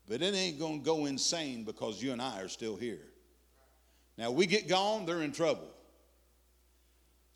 but 0.08 0.22
it 0.22 0.34
ain't 0.34 0.58
going 0.58 0.80
to 0.80 0.84
go 0.84 1.06
insane 1.06 1.64
because 1.64 2.02
you 2.02 2.12
and 2.12 2.22
I 2.22 2.40
are 2.40 2.48
still 2.48 2.76
here. 2.76 3.06
Now, 4.16 4.30
we 4.32 4.46
get 4.46 4.68
gone, 4.68 5.06
they're 5.06 5.22
in 5.22 5.32
trouble. 5.32 5.68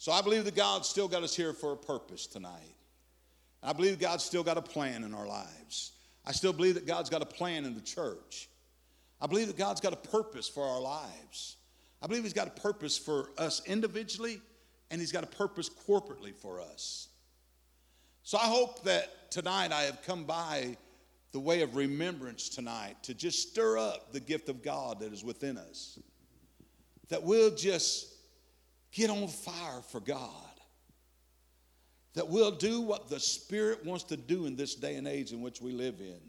So 0.02 0.10
I 0.10 0.20
believe 0.20 0.44
that 0.46 0.56
God's 0.56 0.88
still 0.88 1.06
got 1.06 1.22
us 1.22 1.32
here 1.32 1.52
for 1.52 1.74
a 1.74 1.76
purpose 1.76 2.26
tonight. 2.26 2.74
I 3.62 3.72
believe 3.72 4.00
God's 4.00 4.24
still 4.24 4.42
got 4.42 4.58
a 4.58 4.60
plan 4.60 5.04
in 5.04 5.14
our 5.14 5.28
lives. 5.28 5.92
I 6.26 6.32
still 6.32 6.52
believe 6.52 6.74
that 6.74 6.88
God's 6.88 7.08
got 7.08 7.22
a 7.22 7.24
plan 7.24 7.64
in 7.64 7.76
the 7.76 7.80
church. 7.80 8.48
I 9.20 9.28
believe 9.28 9.46
that 9.46 9.56
God's 9.56 9.80
got 9.80 9.92
a 9.92 10.08
purpose 10.08 10.48
for 10.48 10.64
our 10.64 10.80
lives. 10.80 11.56
I 12.02 12.08
believe 12.08 12.24
He's 12.24 12.32
got 12.32 12.48
a 12.48 12.60
purpose 12.60 12.98
for 12.98 13.30
us 13.38 13.62
individually, 13.64 14.40
and 14.90 15.00
He's 15.00 15.12
got 15.12 15.22
a 15.22 15.28
purpose 15.28 15.70
corporately 15.88 16.34
for 16.34 16.60
us. 16.60 17.06
So 18.24 18.38
I 18.38 18.46
hope 18.46 18.82
that 18.82 19.30
tonight 19.30 19.70
I 19.70 19.82
have 19.82 20.02
come 20.02 20.24
by 20.24 20.78
the 21.30 21.38
way 21.38 21.62
of 21.62 21.76
remembrance 21.76 22.48
tonight 22.48 23.00
to 23.04 23.14
just 23.14 23.50
stir 23.50 23.78
up 23.78 24.12
the 24.12 24.18
gift 24.18 24.48
of 24.48 24.64
God 24.64 24.98
that 24.98 25.12
is 25.12 25.22
within 25.22 25.56
us 25.56 26.00
that 27.08 27.22
we'll 27.22 27.54
just 27.54 28.12
get 28.92 29.11
on 29.11 29.28
fire 29.28 29.83
for 29.90 30.00
God. 30.00 30.28
That 32.14 32.28
we'll 32.28 32.50
do 32.50 32.81
what 32.83 33.09
the 33.09 33.18
Spirit 33.18 33.85
wants 33.85 34.05
to 34.05 34.16
do 34.16 34.46
in 34.46 34.55
this 34.55 34.74
day 34.74 34.96
and 34.96 35.09
age 35.09 35.33
in 35.33 35.40
which 35.40 35.62
we 35.62 35.72
live 35.72 36.00
in. 36.00 36.20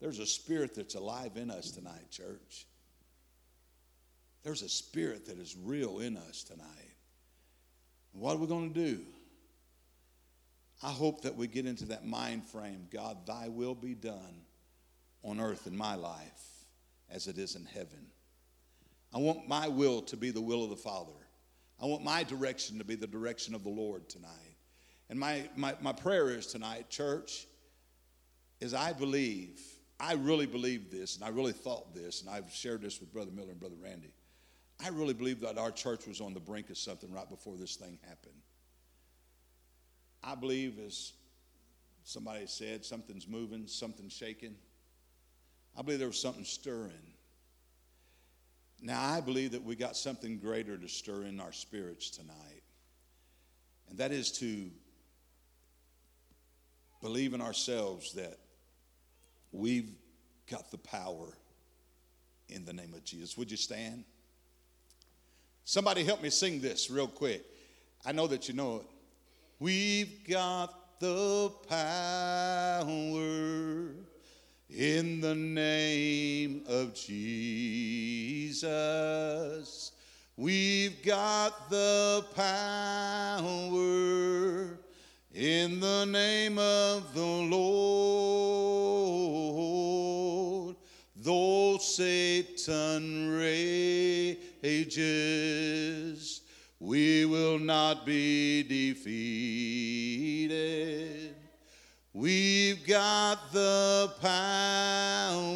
There's 0.00 0.18
a 0.18 0.26
spirit 0.26 0.74
that's 0.74 0.94
alive 0.94 1.36
in 1.36 1.50
us 1.50 1.70
tonight, 1.70 2.10
church. 2.10 2.66
There's 4.44 4.62
a 4.62 4.68
spirit 4.68 5.26
that 5.26 5.38
is 5.38 5.56
real 5.56 5.98
in 5.98 6.16
us 6.16 6.44
tonight. 6.44 6.66
what 8.12 8.34
are 8.34 8.38
we 8.38 8.46
going 8.46 8.72
to 8.72 8.80
do? 8.80 9.00
I 10.82 10.90
hope 10.90 11.22
that 11.22 11.36
we 11.36 11.48
get 11.48 11.66
into 11.66 11.86
that 11.86 12.06
mind 12.06 12.44
frame 12.44 12.86
God, 12.90 13.26
thy 13.26 13.48
will 13.48 13.74
be 13.74 13.94
done 13.94 14.42
on 15.24 15.40
earth 15.40 15.66
in 15.66 15.76
my 15.76 15.96
life 15.96 16.64
as 17.10 17.26
it 17.26 17.36
is 17.36 17.56
in 17.56 17.64
heaven. 17.64 18.06
I 19.12 19.18
want 19.18 19.48
my 19.48 19.66
will 19.66 20.02
to 20.02 20.16
be 20.16 20.30
the 20.30 20.40
will 20.40 20.62
of 20.62 20.70
the 20.70 20.76
Father. 20.76 21.12
I 21.80 21.86
want 21.86 22.02
my 22.02 22.24
direction 22.24 22.78
to 22.78 22.84
be 22.84 22.96
the 22.96 23.06
direction 23.06 23.54
of 23.54 23.62
the 23.62 23.70
Lord 23.70 24.08
tonight. 24.08 24.56
And 25.10 25.18
my, 25.18 25.48
my, 25.56 25.74
my 25.80 25.92
prayer 25.92 26.30
is 26.30 26.46
tonight, 26.46 26.90
church, 26.90 27.46
is 28.60 28.74
I 28.74 28.92
believe, 28.92 29.60
I 30.00 30.14
really 30.14 30.46
believe 30.46 30.90
this, 30.90 31.16
and 31.16 31.24
I 31.24 31.28
really 31.28 31.52
thought 31.52 31.94
this, 31.94 32.20
and 32.20 32.30
I've 32.30 32.52
shared 32.52 32.82
this 32.82 33.00
with 33.00 33.12
Brother 33.12 33.30
Miller 33.30 33.50
and 33.50 33.60
Brother 33.60 33.76
Randy. 33.80 34.12
I 34.84 34.88
really 34.88 35.14
believe 35.14 35.40
that 35.40 35.58
our 35.58 35.70
church 35.70 36.06
was 36.06 36.20
on 36.20 36.34
the 36.34 36.40
brink 36.40 36.70
of 36.70 36.78
something 36.78 37.12
right 37.12 37.28
before 37.28 37.56
this 37.56 37.76
thing 37.76 37.98
happened. 38.02 38.34
I 40.22 40.34
believe, 40.34 40.78
as 40.84 41.12
somebody 42.04 42.46
said, 42.46 42.84
something's 42.84 43.26
moving, 43.26 43.66
something's 43.66 44.12
shaking. 44.12 44.54
I 45.76 45.82
believe 45.82 46.00
there 46.00 46.08
was 46.08 46.20
something 46.20 46.44
stirring. 46.44 46.92
Now, 48.80 49.02
I 49.02 49.20
believe 49.20 49.52
that 49.52 49.64
we 49.64 49.74
got 49.74 49.96
something 49.96 50.38
greater 50.38 50.76
to 50.76 50.88
stir 50.88 51.24
in 51.24 51.40
our 51.40 51.52
spirits 51.52 52.10
tonight, 52.10 52.62
and 53.88 53.98
that 53.98 54.12
is 54.12 54.30
to 54.38 54.70
believe 57.02 57.34
in 57.34 57.40
ourselves 57.40 58.12
that 58.12 58.38
we've 59.52 59.90
got 60.50 60.70
the 60.70 60.78
power 60.78 61.36
in 62.48 62.64
the 62.64 62.72
name 62.72 62.94
of 62.94 63.04
Jesus. 63.04 63.36
Would 63.36 63.50
you 63.50 63.56
stand? 63.56 64.04
Somebody 65.64 66.04
help 66.04 66.22
me 66.22 66.30
sing 66.30 66.60
this 66.60 66.90
real 66.90 67.08
quick. 67.08 67.44
I 68.04 68.12
know 68.12 68.26
that 68.28 68.48
you 68.48 68.54
know 68.54 68.76
it. 68.76 68.86
We've 69.58 70.26
got 70.26 71.00
the 71.00 71.52
power 71.68 72.88
in 74.70 75.20
the 75.20 75.34
name 75.34 76.62
of 76.68 76.94
Jesus, 76.94 78.62
we've 80.36 81.02
got 81.02 81.70
the 81.70 82.24
power. 82.34 83.58
In 85.34 85.80
the 85.80 86.04
name 86.04 86.58
of 86.58 87.14
the 87.14 87.20
Lord, 87.20 87.58
though 91.16 91.78
Satan 91.78 93.30
rages, 94.62 96.42
we 96.80 97.24
will 97.24 97.58
not 97.58 98.04
be 98.04 98.62
defeated. 98.64 100.48
We've 102.18 102.84
got 102.84 103.52
the 103.52 104.10
power 104.20 105.52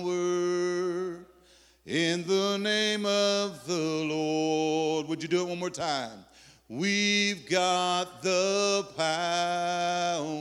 in 1.84 2.24
the 2.24 2.56
name 2.56 3.04
of 3.04 3.66
the 3.66 4.04
Lord. 4.08 5.08
Would 5.08 5.20
you 5.24 5.28
do 5.28 5.40
it 5.40 5.48
one 5.48 5.58
more 5.58 5.70
time? 5.70 6.24
We've 6.68 7.50
got 7.50 8.22
the 8.22 8.86
power 8.96 10.38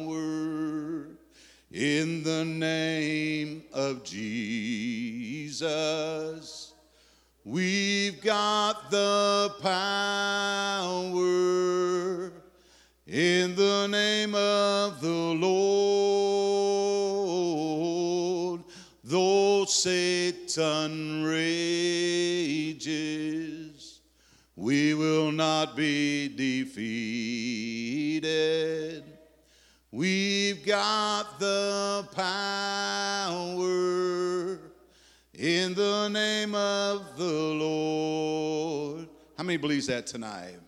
in 1.71 2.21
the 2.21 2.45
name 2.45 3.63
of 3.73 4.03
Jesus. 4.03 5.55
We've 7.43 8.21
got 8.21 8.91
the 8.91 9.55
power 9.59 11.20
Satan 19.71 21.23
rages, 21.23 22.81
we 24.55 24.93
will 24.93 25.31
not 25.31 25.77
be 25.77 26.27
defeated. 26.27 28.21
We've 29.91 30.65
got 30.65 31.39
the 31.39 32.05
power 32.13 33.51
in 35.33 35.73
the 35.73 36.09
name 36.09 36.53
of 36.53 37.17
the 37.17 37.23
Lord. 37.23 39.07
How 39.37 39.43
many 39.43 39.55
believes 39.57 39.87
that 39.87 40.05
tonight? 40.05 40.59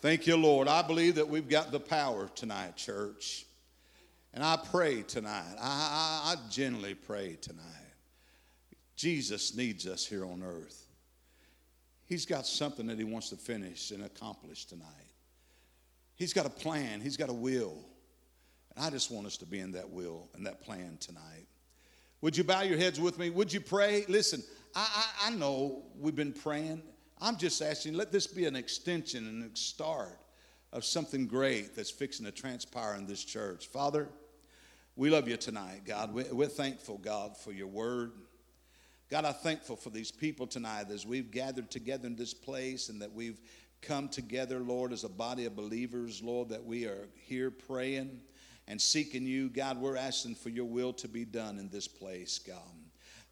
Thank 0.00 0.26
you, 0.26 0.36
Lord. 0.36 0.66
I 0.68 0.82
believe 0.82 1.14
that 1.14 1.28
we've 1.28 1.48
got 1.48 1.70
the 1.72 1.80
power 1.80 2.28
tonight, 2.34 2.76
church. 2.76 3.45
And 4.36 4.44
I 4.44 4.58
pray 4.70 5.00
tonight. 5.00 5.56
I, 5.58 5.64
I, 5.64 6.32
I 6.32 6.50
genuinely 6.50 6.92
pray 6.92 7.38
tonight. 7.40 7.64
Jesus 8.94 9.56
needs 9.56 9.86
us 9.86 10.04
here 10.04 10.26
on 10.26 10.42
earth. 10.42 10.84
He's 12.04 12.26
got 12.26 12.46
something 12.46 12.86
that 12.88 12.98
he 12.98 13.04
wants 13.04 13.30
to 13.30 13.36
finish 13.36 13.92
and 13.92 14.04
accomplish 14.04 14.66
tonight. 14.66 14.84
He's 16.16 16.34
got 16.34 16.44
a 16.44 16.50
plan, 16.50 17.00
he's 17.00 17.16
got 17.16 17.30
a 17.30 17.32
will. 17.32 17.78
And 18.74 18.84
I 18.84 18.90
just 18.90 19.10
want 19.10 19.26
us 19.26 19.38
to 19.38 19.46
be 19.46 19.58
in 19.58 19.72
that 19.72 19.88
will 19.88 20.28
and 20.34 20.44
that 20.44 20.60
plan 20.60 20.98
tonight. 21.00 21.46
Would 22.20 22.36
you 22.36 22.44
bow 22.44 22.60
your 22.60 22.76
heads 22.76 23.00
with 23.00 23.18
me? 23.18 23.30
Would 23.30 23.50
you 23.50 23.62
pray? 23.62 24.04
Listen, 24.06 24.42
I, 24.74 24.86
I, 25.24 25.28
I 25.28 25.30
know 25.30 25.82
we've 25.98 26.14
been 26.14 26.34
praying. 26.34 26.82
I'm 27.22 27.38
just 27.38 27.62
asking, 27.62 27.94
let 27.94 28.12
this 28.12 28.26
be 28.26 28.44
an 28.44 28.54
extension 28.54 29.26
and 29.26 29.50
a 29.50 29.56
start 29.56 30.18
of 30.74 30.84
something 30.84 31.26
great 31.26 31.74
that's 31.74 31.90
fixing 31.90 32.26
to 32.26 32.32
transpire 32.32 32.96
in 32.96 33.06
this 33.06 33.24
church. 33.24 33.68
Father, 33.68 34.10
we 34.96 35.10
love 35.10 35.28
you 35.28 35.36
tonight, 35.36 35.82
God. 35.84 36.14
We're 36.14 36.46
thankful, 36.46 36.96
God, 36.96 37.36
for 37.36 37.52
your 37.52 37.66
word. 37.66 38.12
God, 39.10 39.26
I'm 39.26 39.34
thankful 39.34 39.76
for 39.76 39.90
these 39.90 40.10
people 40.10 40.46
tonight 40.46 40.86
as 40.90 41.06
we've 41.06 41.30
gathered 41.30 41.70
together 41.70 42.06
in 42.06 42.16
this 42.16 42.32
place 42.32 42.88
and 42.88 43.02
that 43.02 43.12
we've 43.12 43.38
come 43.82 44.08
together, 44.08 44.58
Lord, 44.58 44.94
as 44.94 45.04
a 45.04 45.08
body 45.08 45.44
of 45.44 45.54
believers, 45.54 46.22
Lord, 46.22 46.48
that 46.48 46.64
we 46.64 46.86
are 46.86 47.08
here 47.14 47.50
praying 47.50 48.20
and 48.66 48.80
seeking 48.80 49.26
you. 49.26 49.50
God, 49.50 49.78
we're 49.78 49.98
asking 49.98 50.36
for 50.36 50.48
your 50.48 50.64
will 50.64 50.94
to 50.94 51.08
be 51.08 51.26
done 51.26 51.58
in 51.58 51.68
this 51.68 51.86
place, 51.86 52.38
God. 52.38 52.56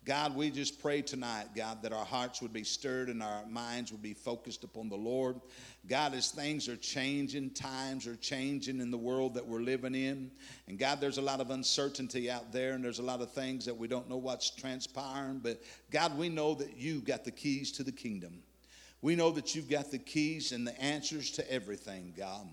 God, 0.04 0.36
we 0.36 0.50
just 0.50 0.82
pray 0.82 1.00
tonight, 1.00 1.46
God, 1.56 1.80
that 1.82 1.92
our 1.94 2.04
hearts 2.04 2.42
would 2.42 2.52
be 2.52 2.62
stirred 2.62 3.08
and 3.08 3.22
our 3.22 3.46
minds 3.46 3.90
would 3.90 4.02
be 4.02 4.12
focused 4.12 4.62
upon 4.62 4.90
the 4.90 4.96
Lord. 4.96 5.40
God, 5.88 6.12
as 6.12 6.30
things 6.30 6.68
are 6.68 6.76
changing, 6.76 7.50
times 7.50 8.06
are 8.06 8.16
changing 8.16 8.80
in 8.80 8.90
the 8.90 8.98
world 8.98 9.32
that 9.32 9.46
we're 9.46 9.62
living 9.62 9.94
in. 9.94 10.30
And 10.68 10.78
God, 10.78 11.00
there's 11.00 11.16
a 11.16 11.22
lot 11.22 11.40
of 11.40 11.50
uncertainty 11.50 12.30
out 12.30 12.52
there 12.52 12.74
and 12.74 12.84
there's 12.84 12.98
a 12.98 13.02
lot 13.04 13.22
of 13.22 13.32
things 13.32 13.64
that 13.64 13.74
we 13.74 13.88
don't 13.88 14.10
know 14.10 14.18
what's 14.18 14.50
transpiring. 14.50 15.38
But 15.38 15.62
God, 15.90 16.18
we 16.18 16.28
know 16.28 16.52
that 16.54 16.76
you've 16.76 17.06
got 17.06 17.24
the 17.24 17.30
keys 17.30 17.72
to 17.72 17.82
the 17.82 17.92
kingdom. 17.92 18.42
We 19.00 19.16
know 19.16 19.30
that 19.30 19.54
you've 19.54 19.70
got 19.70 19.90
the 19.90 19.98
keys 19.98 20.52
and 20.52 20.66
the 20.66 20.78
answers 20.78 21.30
to 21.32 21.50
everything, 21.50 22.12
God. 22.14 22.46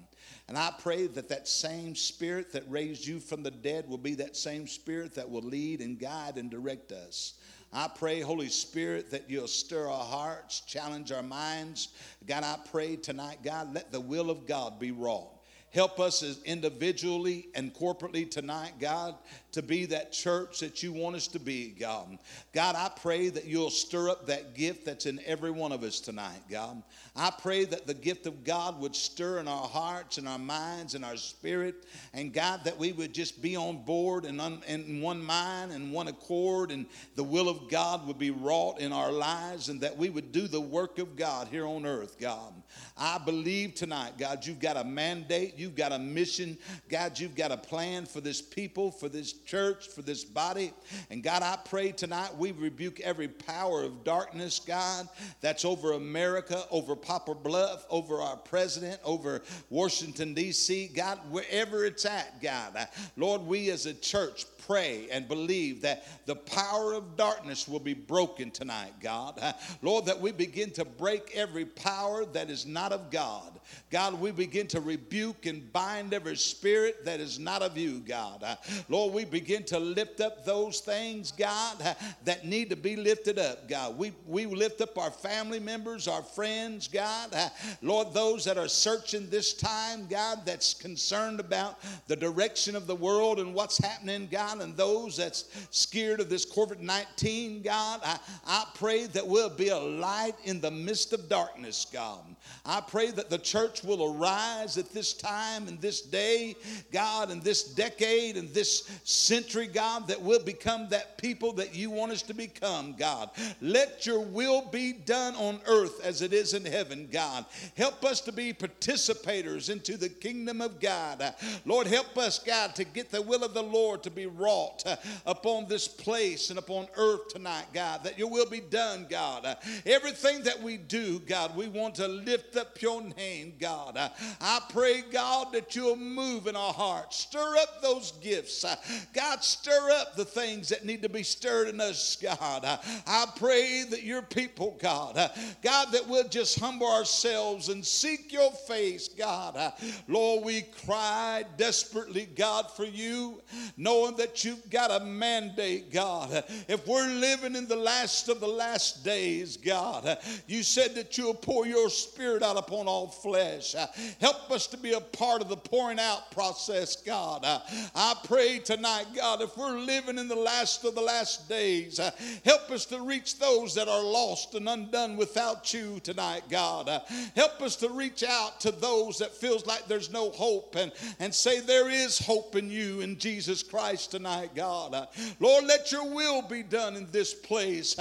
And 0.47 0.57
I 0.57 0.73
pray 0.79 1.07
that 1.07 1.29
that 1.29 1.47
same 1.47 1.95
spirit 1.95 2.51
that 2.53 2.69
raised 2.69 3.05
you 3.05 3.19
from 3.19 3.43
the 3.43 3.51
dead 3.51 3.87
will 3.87 3.97
be 3.97 4.15
that 4.15 4.35
same 4.35 4.67
spirit 4.67 5.15
that 5.15 5.29
will 5.29 5.41
lead 5.41 5.81
and 5.81 5.99
guide 5.99 6.37
and 6.37 6.49
direct 6.49 6.91
us. 6.91 7.35
I 7.73 7.87
pray, 7.87 8.19
Holy 8.19 8.49
Spirit, 8.49 9.11
that 9.11 9.29
you'll 9.29 9.47
stir 9.47 9.87
our 9.87 10.03
hearts, 10.03 10.59
challenge 10.61 11.11
our 11.11 11.23
minds. 11.23 11.89
God, 12.27 12.43
I 12.43 12.57
pray 12.69 12.97
tonight, 12.97 13.37
God, 13.43 13.73
let 13.73 13.91
the 13.93 14.01
will 14.01 14.29
of 14.29 14.45
God 14.45 14.77
be 14.77 14.91
wrought. 14.91 15.29
Help 15.69 16.01
us 16.01 16.21
as 16.21 16.43
individually 16.43 17.47
and 17.55 17.73
corporately 17.73 18.29
tonight, 18.29 18.73
God, 18.77 19.15
to 19.51 19.61
be 19.61 19.85
that 19.87 20.11
church 20.11 20.59
that 20.59 20.81
you 20.81 20.93
want 20.93 21.15
us 21.15 21.27
to 21.27 21.39
be, 21.39 21.69
God. 21.69 22.17
God, 22.53 22.75
I 22.75 22.89
pray 23.01 23.29
that 23.29 23.45
you'll 23.45 23.69
stir 23.69 24.09
up 24.09 24.27
that 24.27 24.55
gift 24.55 24.85
that's 24.85 25.05
in 25.05 25.19
every 25.25 25.51
one 25.51 25.71
of 25.71 25.83
us 25.83 25.99
tonight, 25.99 26.41
God. 26.49 26.81
I 27.15 27.31
pray 27.31 27.65
that 27.65 27.85
the 27.87 27.93
gift 27.93 28.25
of 28.25 28.43
God 28.43 28.79
would 28.79 28.95
stir 28.95 29.39
in 29.39 29.47
our 29.47 29.67
hearts 29.67 30.17
and 30.17 30.27
our 30.27 30.39
minds 30.39 30.95
and 30.95 31.03
our 31.03 31.17
spirit. 31.17 31.85
And 32.13 32.33
God, 32.33 32.63
that 32.63 32.77
we 32.77 32.93
would 32.93 33.13
just 33.13 33.41
be 33.41 33.55
on 33.57 33.83
board 33.83 34.25
and 34.25 34.39
un, 34.39 34.61
in 34.67 35.01
one 35.01 35.21
mind 35.21 35.71
and 35.71 35.91
one 35.91 36.07
accord, 36.07 36.71
and 36.71 36.85
the 37.15 37.23
will 37.23 37.49
of 37.49 37.69
God 37.69 38.07
would 38.07 38.17
be 38.17 38.31
wrought 38.31 38.79
in 38.79 38.93
our 38.93 39.11
lives, 39.11 39.69
and 39.69 39.81
that 39.81 39.97
we 39.97 40.09
would 40.09 40.31
do 40.31 40.47
the 40.47 40.61
work 40.61 40.99
of 40.99 41.15
God 41.15 41.47
here 41.49 41.65
on 41.65 41.85
earth, 41.85 42.17
God. 42.19 42.53
I 42.97 43.17
believe 43.17 43.75
tonight, 43.75 44.17
God, 44.17 44.45
you've 44.45 44.59
got 44.59 44.77
a 44.77 44.83
mandate, 44.83 45.55
you've 45.57 45.75
got 45.75 45.91
a 45.91 45.99
mission, 45.99 46.57
God, 46.89 47.19
you've 47.19 47.35
got 47.35 47.51
a 47.51 47.57
plan 47.57 48.05
for 48.05 48.21
this 48.21 48.41
people, 48.41 48.91
for 48.91 49.09
this 49.09 49.33
church, 49.45 49.87
for 49.87 50.01
this 50.01 50.23
body. 50.23 50.73
And 51.09 51.23
God, 51.23 51.43
I 51.43 51.57
pray 51.65 51.91
tonight 51.91 52.35
we 52.37 52.51
rebuke 52.51 52.99
every 52.99 53.27
power 53.27 53.83
of 53.83 54.03
darkness, 54.03 54.59
God, 54.59 55.07
that's 55.41 55.65
over 55.65 55.93
America, 55.93 56.63
over 56.71 56.95
Poplar 56.95 57.35
Bluff, 57.35 57.85
over 57.89 58.21
our 58.21 58.37
president, 58.37 58.99
over 59.03 59.41
Washington, 59.69 60.33
D.C., 60.33 60.89
God, 60.95 61.19
wherever 61.29 61.85
it's 61.85 62.05
at, 62.05 62.41
God. 62.41 62.87
Lord, 63.17 63.41
we 63.41 63.69
as 63.69 63.85
a 63.85 63.93
church 63.93 64.45
pray 64.67 65.07
and 65.11 65.27
believe 65.27 65.81
that 65.81 66.05
the 66.25 66.35
power 66.35 66.93
of 66.93 67.15
darkness 67.17 67.67
will 67.67 67.79
be 67.79 67.93
broken 67.93 68.51
tonight, 68.51 68.93
God. 69.01 69.41
Lord, 69.81 70.05
that 70.05 70.19
we 70.19 70.31
begin 70.31 70.71
to 70.71 70.85
break 70.85 71.31
every 71.33 71.65
power 71.65 72.25
that 72.25 72.49
is 72.49 72.65
not 72.65 72.91
of 72.91 73.11
God. 73.11 73.59
God, 73.89 74.19
we 74.19 74.31
begin 74.31 74.67
to 74.67 74.81
rebuke 74.81 75.45
and 75.45 75.71
bind 75.71 76.13
every 76.13 76.35
spirit 76.35 77.05
that 77.05 77.19
is 77.19 77.39
not 77.39 77.61
of 77.61 77.77
you, 77.77 77.99
God. 77.99 78.57
Lord, 78.89 79.13
we 79.13 79.25
begin 79.25 79.63
to 79.65 79.79
lift 79.79 80.21
up 80.21 80.45
those 80.45 80.79
things, 80.79 81.31
God, 81.31 81.95
that 82.25 82.45
need 82.45 82.69
to 82.69 82.75
be 82.75 82.95
lifted 82.95 83.39
up, 83.39 83.67
God. 83.67 83.97
We, 83.97 84.13
we 84.27 84.45
lift 84.45 84.81
up 84.81 84.97
our 84.97 85.11
family 85.11 85.59
members, 85.59 86.07
our 86.07 86.23
friends, 86.23 86.87
God. 86.87 87.35
Lord, 87.81 88.13
those 88.13 88.45
that 88.45 88.57
are 88.57 88.67
searching 88.67 89.29
this 89.29 89.53
time, 89.53 90.07
God, 90.07 90.39
that's 90.45 90.73
concerned 90.73 91.39
about 91.39 91.79
the 92.07 92.15
direction 92.15 92.75
of 92.75 92.87
the 92.87 92.95
world 92.95 93.39
and 93.39 93.53
what's 93.53 93.77
happening, 93.77 94.27
God. 94.31 94.50
God, 94.51 94.61
and 94.61 94.75
those 94.75 95.17
that's 95.17 95.45
scared 95.71 96.19
of 96.19 96.29
this 96.29 96.45
COVID 96.45 96.79
19, 96.79 97.61
God, 97.61 98.01
I, 98.03 98.19
I 98.45 98.65
pray 98.75 99.05
that 99.07 99.25
we'll 99.25 99.49
be 99.49 99.69
a 99.69 99.77
light 99.77 100.35
in 100.43 100.59
the 100.61 100.71
midst 100.71 101.13
of 101.13 101.29
darkness, 101.29 101.85
God. 101.91 102.19
I 102.65 102.81
pray 102.81 103.11
that 103.11 103.29
the 103.29 103.37
church 103.37 103.83
will 103.83 104.15
arise 104.15 104.77
at 104.77 104.91
this 104.91 105.13
time 105.13 105.67
and 105.67 105.79
this 105.79 106.01
day, 106.01 106.55
God, 106.91 107.31
and 107.31 107.41
this 107.41 107.63
decade 107.63 108.37
and 108.37 108.49
this 108.49 108.89
century, 109.03 109.67
God, 109.67 110.07
that 110.07 110.21
we'll 110.21 110.43
become 110.43 110.89
that 110.89 111.17
people 111.17 111.53
that 111.53 111.75
you 111.75 111.89
want 111.89 112.11
us 112.11 112.21
to 112.23 112.33
become, 112.33 112.95
God. 112.97 113.29
Let 113.61 114.05
your 114.05 114.19
will 114.19 114.63
be 114.71 114.93
done 114.93 115.35
on 115.35 115.59
earth 115.65 116.03
as 116.03 116.21
it 116.21 116.33
is 116.33 116.53
in 116.53 116.65
heaven, 116.65 117.07
God. 117.11 117.45
Help 117.77 118.03
us 118.03 118.21
to 118.21 118.31
be 118.31 118.53
participators 118.53 119.69
into 119.69 119.97
the 119.97 120.09
kingdom 120.09 120.61
of 120.61 120.79
God. 120.79 121.33
Lord, 121.65 121.87
help 121.87 122.17
us, 122.17 122.39
God, 122.39 122.75
to 122.75 122.83
get 122.83 123.11
the 123.11 123.21
will 123.21 123.43
of 123.43 123.53
the 123.53 123.63
Lord 123.63 124.03
to 124.03 124.11
be 124.11 124.25
wrought 124.41 124.83
uh, 124.85 124.95
upon 125.25 125.67
this 125.67 125.87
place 125.87 126.49
and 126.49 126.59
upon 126.59 126.87
earth 126.95 127.29
tonight, 127.29 127.65
God, 127.73 128.03
that 128.03 128.17
your 128.17 128.29
will 128.29 128.49
be 128.49 128.59
done, 128.59 129.05
God. 129.09 129.45
Uh, 129.45 129.55
everything 129.85 130.43
that 130.43 130.61
we 130.61 130.77
do, 130.77 131.19
God, 131.19 131.55
we 131.55 131.67
want 131.67 131.95
to 131.95 132.07
lift 132.07 132.57
up 132.57 132.81
your 132.81 133.01
name, 133.01 133.53
God. 133.59 133.97
Uh, 133.97 134.09
I 134.39 134.61
pray, 134.69 135.03
God, 135.11 135.53
that 135.53 135.75
you'll 135.75 135.95
move 135.95 136.47
in 136.47 136.55
our 136.55 136.73
hearts. 136.73 137.17
Stir 137.17 137.55
up 137.57 137.81
those 137.81 138.13
gifts. 138.21 138.65
God, 139.13 139.43
stir 139.43 139.91
up 139.91 140.15
the 140.15 140.25
things 140.25 140.69
that 140.69 140.85
need 140.85 141.01
to 141.03 141.09
be 141.09 141.23
stirred 141.23 141.69
in 141.69 141.79
us, 141.79 142.17
God. 142.21 142.65
I 142.65 143.25
pray 143.35 143.83
that 143.89 144.03
your 144.03 144.21
people, 144.21 144.77
God, 144.81 145.15
God, 145.61 145.91
that 145.91 146.07
we'll 146.07 146.27
just 146.27 146.59
humble 146.59 146.91
ourselves 146.91 147.69
and 147.69 147.85
seek 147.85 148.31
your 148.33 148.51
face, 148.51 149.07
God. 149.07 149.73
Lord, 150.07 150.45
we 150.45 150.61
cry 150.85 151.43
desperately, 151.57 152.27
God, 152.35 152.71
for 152.71 152.85
you, 152.85 153.41
knowing 153.77 154.15
that 154.17 154.30
that 154.31 154.45
you've 154.45 154.69
got 154.69 154.91
a 154.91 155.03
mandate, 155.03 155.91
God. 155.91 156.45
If 156.69 156.87
we're 156.87 157.07
living 157.07 157.53
in 157.57 157.67
the 157.67 157.75
last 157.75 158.29
of 158.29 158.39
the 158.39 158.47
last 158.47 159.03
days, 159.03 159.57
God, 159.57 160.17
you 160.47 160.63
said 160.63 160.95
that 160.95 161.17
you'll 161.17 161.33
pour 161.33 161.67
your 161.67 161.89
spirit 161.89 162.41
out 162.41 162.55
upon 162.55 162.87
all 162.87 163.09
flesh. 163.09 163.75
Help 164.21 164.49
us 164.49 164.67
to 164.67 164.77
be 164.77 164.93
a 164.93 165.01
part 165.01 165.41
of 165.41 165.49
the 165.49 165.57
pouring 165.57 165.99
out 165.99 166.31
process, 166.31 166.95
God. 166.95 167.41
I 167.43 168.15
pray 168.23 168.59
tonight, 168.59 169.07
God, 169.13 169.41
if 169.41 169.57
we're 169.57 169.77
living 169.77 170.17
in 170.17 170.29
the 170.29 170.35
last 170.35 170.85
of 170.85 170.95
the 170.95 171.01
last 171.01 171.49
days, 171.49 171.99
help 172.45 172.71
us 172.71 172.85
to 172.85 173.01
reach 173.01 173.37
those 173.37 173.75
that 173.75 173.89
are 173.89 174.03
lost 174.03 174.55
and 174.55 174.69
undone 174.69 175.17
without 175.17 175.73
you 175.73 175.99
tonight, 176.03 176.43
God. 176.49 176.89
Help 177.35 177.61
us 177.61 177.75
to 177.77 177.89
reach 177.89 178.23
out 178.23 178.61
to 178.61 178.71
those 178.71 179.17
that 179.17 179.35
feels 179.35 179.65
like 179.65 179.87
there's 179.87 180.09
no 180.09 180.29
hope 180.29 180.75
and, 180.77 180.93
and 181.19 181.35
say 181.35 181.59
there 181.59 181.89
is 181.89 182.17
hope 182.17 182.55
in 182.55 182.71
you 182.71 183.01
in 183.01 183.17
Jesus 183.17 183.61
Christ 183.61 184.11
tonight, 184.11 184.20
God. 184.55 184.93
Uh, 184.93 185.05
Lord, 185.39 185.65
let 185.65 185.91
your 185.91 186.13
will 186.13 186.41
be 186.41 186.63
done 186.63 186.95
in 186.95 187.07
this 187.11 187.33
place. 187.33 187.95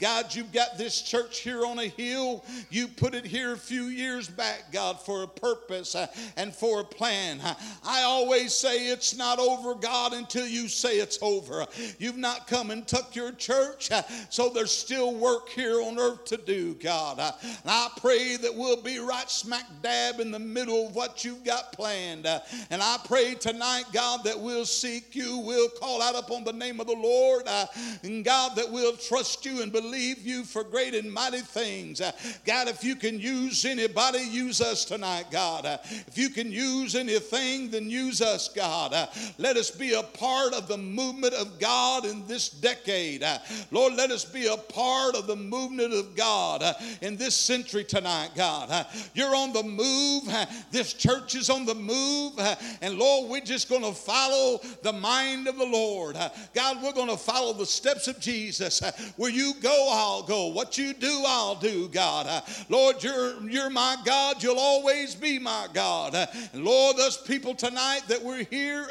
God, 0.00 0.34
you've 0.34 0.52
got 0.52 0.78
this 0.78 1.02
church 1.02 1.38
here 1.40 1.64
on 1.64 1.78
a 1.78 1.86
hill. 1.86 2.44
You 2.70 2.88
put 2.88 3.14
it 3.14 3.24
here 3.24 3.52
a 3.52 3.58
few 3.58 3.84
years 3.84 4.28
back, 4.28 4.72
God, 4.72 5.00
for 5.00 5.22
a 5.22 5.28
purpose 5.28 5.96
and 6.36 6.54
for 6.54 6.80
a 6.80 6.84
plan. 6.84 7.40
I 7.84 8.02
always 8.02 8.52
say 8.52 8.88
it's 8.88 9.16
not 9.16 9.38
over, 9.38 9.74
God, 9.74 10.12
until 10.12 10.46
you 10.46 10.68
say 10.68 10.98
it's 10.98 11.18
over. 11.22 11.66
You've 11.98 12.16
not 12.16 12.46
come 12.46 12.70
and 12.70 12.86
took 12.86 13.14
your 13.14 13.32
church, 13.32 13.90
so 14.30 14.48
there's 14.48 14.72
still 14.72 15.14
work 15.14 15.48
here 15.48 15.80
on 15.80 15.98
earth 15.98 16.24
to 16.26 16.36
do, 16.36 16.74
God. 16.74 17.18
And 17.18 17.70
I 17.70 17.88
pray 17.96 18.36
that 18.36 18.54
we'll 18.54 18.82
be 18.82 18.98
right 18.98 19.30
smack 19.30 19.64
dab 19.82 20.20
in 20.20 20.30
the 20.30 20.38
middle 20.38 20.88
of 20.88 20.94
what 20.94 21.24
you've 21.24 21.44
got 21.44 21.72
planned. 21.72 22.26
And 22.70 22.82
I 22.82 22.98
pray 23.04 23.34
tonight, 23.34 23.84
God, 23.92 24.24
that 24.24 24.38
we'll 24.38 24.64
seek 24.64 25.14
you, 25.14 25.38
we'll 25.38 25.65
we'll 25.66 25.80
call 25.80 26.02
out 26.02 26.16
upon 26.16 26.44
the 26.44 26.52
name 26.52 26.80
of 26.80 26.86
the 26.86 26.94
Lord. 26.94 27.42
Uh, 27.46 27.66
and 28.02 28.24
God, 28.24 28.56
that 28.56 28.70
we'll 28.70 28.96
trust 28.96 29.44
you 29.44 29.62
and 29.62 29.72
believe 29.72 30.26
you 30.26 30.44
for 30.44 30.62
great 30.62 30.94
and 30.94 31.12
mighty 31.12 31.40
things. 31.40 32.00
Uh, 32.00 32.12
God, 32.44 32.68
if 32.68 32.84
you 32.84 32.96
can 32.96 33.18
use 33.18 33.64
anybody, 33.64 34.20
use 34.20 34.60
us 34.60 34.84
tonight, 34.84 35.26
God. 35.30 35.66
Uh, 35.66 35.78
if 35.82 36.16
you 36.16 36.30
can 36.30 36.50
use 36.50 36.94
anything, 36.94 37.70
then 37.70 37.90
use 37.90 38.22
us, 38.22 38.48
God. 38.48 38.92
Uh, 38.92 39.06
let 39.38 39.56
us 39.56 39.70
be 39.70 39.94
a 39.94 40.02
part 40.02 40.52
of 40.54 40.68
the 40.68 40.78
movement 40.78 41.34
of 41.34 41.58
God 41.58 42.04
in 42.04 42.26
this 42.26 42.48
decade. 42.48 43.22
Uh, 43.22 43.38
Lord, 43.70 43.94
let 43.94 44.10
us 44.10 44.24
be 44.24 44.46
a 44.46 44.56
part 44.56 45.16
of 45.16 45.26
the 45.26 45.36
movement 45.36 45.92
of 45.92 46.14
God 46.14 46.62
uh, 46.62 46.74
in 47.02 47.16
this 47.16 47.34
century 47.34 47.84
tonight, 47.84 48.30
God. 48.36 48.86
you're 49.14 49.34
on 49.34 49.52
the 49.52 49.62
move. 49.62 50.22
this 50.70 50.92
church 50.92 51.34
is 51.34 51.50
on 51.50 51.66
the 51.66 51.74
move. 51.74 52.32
and 52.80 52.98
Lord, 52.98 53.30
we're 53.30 53.40
just 53.40 53.68
going 53.68 53.82
to 53.82 53.92
follow 53.92 54.60
the 54.82 54.92
mind 54.92 55.48
of 55.48 55.55
the 55.58 55.64
Lord. 55.64 56.16
Uh, 56.16 56.28
God, 56.54 56.82
we're 56.82 56.92
going 56.92 57.08
to 57.08 57.16
follow 57.16 57.52
the 57.52 57.66
steps 57.66 58.08
of 58.08 58.18
Jesus. 58.20 58.82
Uh, 58.82 58.92
where 59.16 59.30
you 59.30 59.54
go, 59.62 59.88
I'll 59.90 60.22
go. 60.22 60.48
What 60.48 60.78
you 60.78 60.92
do, 60.92 61.24
I'll 61.26 61.54
do, 61.54 61.88
God. 61.88 62.26
Uh, 62.26 62.40
Lord, 62.68 63.02
you're, 63.02 63.40
you're 63.48 63.70
my 63.70 63.96
God. 64.04 64.42
You'll 64.42 64.58
always 64.58 65.14
be 65.14 65.38
my 65.38 65.68
God. 65.72 66.14
And 66.52 66.64
Lord, 66.64 66.96
those 66.96 67.16
people 67.16 67.54
tonight 67.54 68.02
that 68.08 68.22
we're 68.22 68.44
here, 68.44 68.86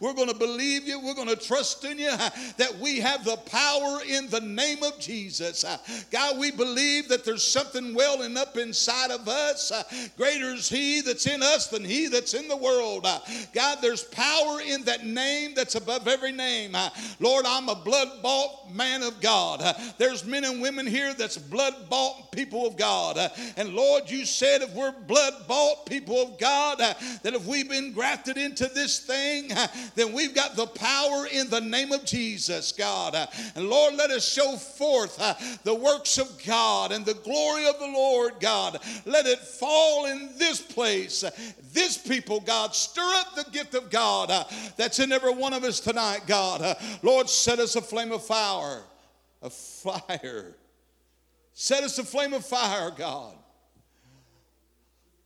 we're 0.00 0.14
going 0.14 0.28
to 0.28 0.34
believe 0.34 0.86
you. 0.86 1.00
We're 1.00 1.14
going 1.14 1.28
to 1.28 1.36
trust 1.36 1.84
in 1.84 1.98
you 1.98 2.10
that 2.10 2.76
we 2.80 3.00
have 3.00 3.24
the 3.24 3.36
power 3.36 4.00
in 4.08 4.28
the 4.28 4.40
name 4.40 4.82
of 4.82 4.98
Jesus. 4.98 5.64
God, 6.10 6.38
we 6.38 6.50
believe 6.50 7.08
that 7.08 7.24
there's 7.24 7.44
something 7.44 7.94
welling 7.94 8.36
up 8.36 8.56
inside 8.56 9.10
of 9.10 9.28
us. 9.28 9.72
Greater 10.16 10.54
is 10.54 10.68
He 10.68 11.00
that's 11.00 11.26
in 11.26 11.42
us 11.42 11.68
than 11.68 11.84
He 11.84 12.08
that's 12.08 12.34
in 12.34 12.48
the 12.48 12.56
world. 12.56 13.06
God, 13.52 13.78
there's 13.80 14.04
power 14.04 14.60
in 14.60 14.84
that 14.84 15.04
name 15.04 15.52
that's 15.54 15.74
above 15.74 16.07
every 16.08 16.32
name. 16.32 16.76
Lord, 17.20 17.44
I'm 17.46 17.68
a 17.68 17.74
blood 17.74 18.22
bought 18.22 18.58
man 18.72 19.02
of 19.02 19.20
God. 19.20 19.60
Uh, 19.62 19.74
there's 19.98 20.24
men 20.24 20.44
and 20.44 20.60
women 20.60 20.86
here 20.86 21.14
that's 21.14 21.36
blood 21.36 21.74
bought 21.88 22.32
people 22.32 22.66
of 22.66 22.76
God. 22.76 23.18
Uh, 23.18 23.28
and 23.56 23.74
Lord, 23.74 24.10
you 24.10 24.24
said 24.24 24.62
if 24.62 24.72
we're 24.74 24.92
blood 24.92 25.34
bought 25.46 25.86
people 25.86 26.20
of 26.20 26.38
God, 26.38 26.80
uh, 26.80 26.94
that 27.22 27.34
if 27.34 27.44
we've 27.46 27.68
been 27.68 27.92
grafted 27.92 28.36
into 28.36 28.66
this 28.68 29.00
thing, 29.00 29.50
then 29.94 30.12
we've 30.12 30.34
got 30.34 30.56
the 30.56 30.66
power 30.66 31.26
in 31.32 31.48
the 31.50 31.60
name 31.60 31.92
of 31.92 32.04
Jesus, 32.04 32.72
God. 32.72 33.16
And 33.54 33.68
Lord, 33.68 33.94
let 33.94 34.10
us 34.10 34.26
show 34.26 34.56
forth 34.56 35.18
the 35.64 35.74
works 35.74 36.18
of 36.18 36.42
God 36.46 36.92
and 36.92 37.04
the 37.04 37.14
glory 37.14 37.66
of 37.66 37.78
the 37.78 37.86
Lord, 37.86 38.34
God. 38.40 38.78
Let 39.04 39.26
it 39.26 39.38
fall 39.38 40.06
in 40.06 40.30
this 40.38 40.60
place. 40.60 41.24
This 41.72 41.98
people, 41.98 42.40
God, 42.40 42.74
stir 42.74 43.02
up 43.16 43.34
the 43.34 43.50
gift 43.50 43.74
of 43.74 43.90
God 43.90 44.46
that's 44.76 44.98
in 44.98 45.12
every 45.12 45.34
one 45.34 45.52
of 45.52 45.64
us 45.64 45.80
tonight, 45.80 45.97
God. 46.26 46.62
Uh, 46.62 46.74
Lord, 47.02 47.28
set 47.28 47.58
us 47.58 47.76
a 47.76 47.82
flame 47.82 48.12
of 48.12 48.24
fire, 48.24 48.82
a 49.42 49.50
fire. 49.50 50.54
Set 51.52 51.82
us 51.82 51.98
a 51.98 52.04
flame 52.04 52.32
of 52.34 52.44
fire, 52.44 52.90
God. 52.90 53.34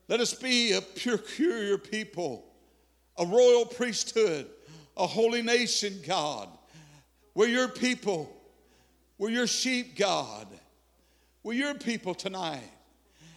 Let 0.08 0.20
us 0.20 0.34
be 0.34 0.72
a 0.72 0.80
pure 0.80 1.78
people, 1.78 2.44
a 3.16 3.24
royal 3.24 3.64
priesthood, 3.64 4.46
a 4.96 5.06
holy 5.06 5.42
nation, 5.42 6.00
God. 6.06 6.48
We're 7.34 7.48
your 7.48 7.68
people. 7.68 8.34
We're 9.18 9.30
your 9.30 9.46
sheep, 9.46 9.96
God. 9.96 10.48
We're 11.42 11.54
your 11.54 11.74
people 11.74 12.14
tonight. 12.14 12.68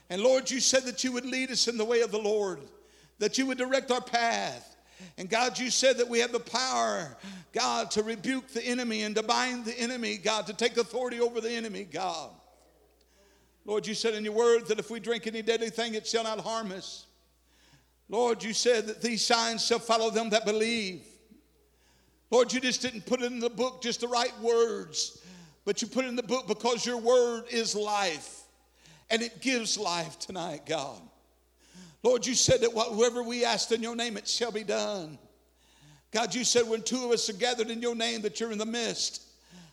And 0.09 0.21
Lord, 0.21 0.51
you 0.51 0.59
said 0.59 0.83
that 0.83 1.03
you 1.03 1.11
would 1.11 1.25
lead 1.25 1.51
us 1.51 1.67
in 1.67 1.77
the 1.77 1.85
way 1.85 2.01
of 2.01 2.11
the 2.11 2.19
Lord, 2.19 2.59
that 3.19 3.37
you 3.37 3.45
would 3.45 3.57
direct 3.57 3.91
our 3.91 4.01
path. 4.01 4.74
And 5.17 5.29
God, 5.29 5.59
you 5.59 5.69
said 5.69 5.97
that 5.97 6.09
we 6.09 6.19
have 6.19 6.31
the 6.31 6.39
power, 6.39 7.15
God, 7.53 7.91
to 7.91 8.03
rebuke 8.03 8.49
the 8.49 8.65
enemy 8.65 9.03
and 9.03 9.15
to 9.15 9.23
bind 9.23 9.65
the 9.65 9.77
enemy, 9.79 10.17
God, 10.17 10.47
to 10.47 10.53
take 10.53 10.77
authority 10.77 11.19
over 11.19 11.41
the 11.41 11.51
enemy, 11.51 11.83
God. 11.83 12.31
Lord, 13.65 13.87
you 13.87 13.93
said 13.93 14.13
in 14.13 14.23
your 14.23 14.33
word 14.33 14.67
that 14.67 14.79
if 14.79 14.91
we 14.91 14.99
drink 14.99 15.25
any 15.25 15.41
deadly 15.41 15.69
thing, 15.69 15.95
it 15.95 16.05
shall 16.05 16.23
not 16.23 16.39
harm 16.39 16.71
us. 16.71 17.07
Lord, 18.07 18.43
you 18.43 18.53
said 18.53 18.87
that 18.87 19.01
these 19.01 19.25
signs 19.25 19.65
shall 19.65 19.79
follow 19.79 20.11
them 20.11 20.29
that 20.29 20.45
believe. 20.45 21.01
Lord, 22.29 22.53
you 22.53 22.59
just 22.59 22.81
didn't 22.81 23.05
put 23.05 23.21
in 23.21 23.39
the 23.39 23.49
book 23.49 23.81
just 23.81 24.01
the 24.01 24.07
right 24.07 24.33
words, 24.41 25.23
but 25.63 25.81
you 25.81 25.87
put 25.87 26.05
in 26.05 26.15
the 26.15 26.23
book 26.23 26.47
because 26.47 26.85
your 26.85 26.97
word 26.97 27.45
is 27.49 27.75
life 27.75 28.41
and 29.09 29.21
it 29.21 29.41
gives 29.41 29.77
life 29.77 30.19
tonight, 30.19 30.65
God. 30.65 31.01
Lord, 32.05 32.27
you 32.27 32.35
said 32.35 32.61
that 32.61 32.71
whatever 32.71 33.23
we 33.23 33.43
asked 33.43 33.71
in 33.71 33.81
your 33.81 33.95
name, 33.95 34.15
it 34.15 34.27
shall 34.27 34.51
be 34.51 34.63
done. 34.63 35.17
God, 36.11 36.35
you 36.35 36.43
said 36.43 36.69
when 36.69 36.83
two 36.83 37.03
of 37.03 37.09
us 37.09 37.27
are 37.31 37.33
gathered 37.33 37.71
in 37.71 37.81
your 37.81 37.95
name, 37.95 38.21
that 38.21 38.39
you're 38.39 38.51
in 38.51 38.59
the 38.59 38.65
midst. 38.65 39.23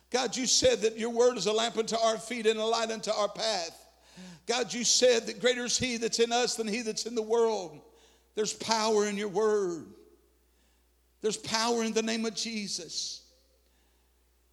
God, 0.09 0.35
you 0.35 0.47
said 0.47 0.81
that 0.81 0.97
your 0.97 1.11
word 1.11 1.37
is 1.37 1.45
a 1.45 1.53
lamp 1.53 1.77
unto 1.77 1.95
our 1.95 2.17
feet 2.17 2.47
and 2.47 2.59
a 2.59 2.65
light 2.65 2.89
unto 2.89 3.11
our 3.11 3.29
path. 3.29 3.79
God, 4.47 4.73
you 4.73 4.83
said 4.83 5.27
that 5.27 5.41
greater 5.41 5.63
is 5.65 5.77
He 5.77 5.97
that's 5.97 6.17
in 6.17 6.31
us 6.31 6.55
than 6.55 6.67
He 6.67 6.81
that's 6.81 7.05
in 7.05 7.13
the 7.13 7.21
world. 7.21 7.79
There's 8.33 8.53
power 8.53 9.05
in 9.05 9.15
your 9.15 9.29
word, 9.29 9.85
there's 11.21 11.37
power 11.37 11.83
in 11.83 11.93
the 11.93 12.01
name 12.01 12.25
of 12.25 12.33
Jesus. 12.33 13.21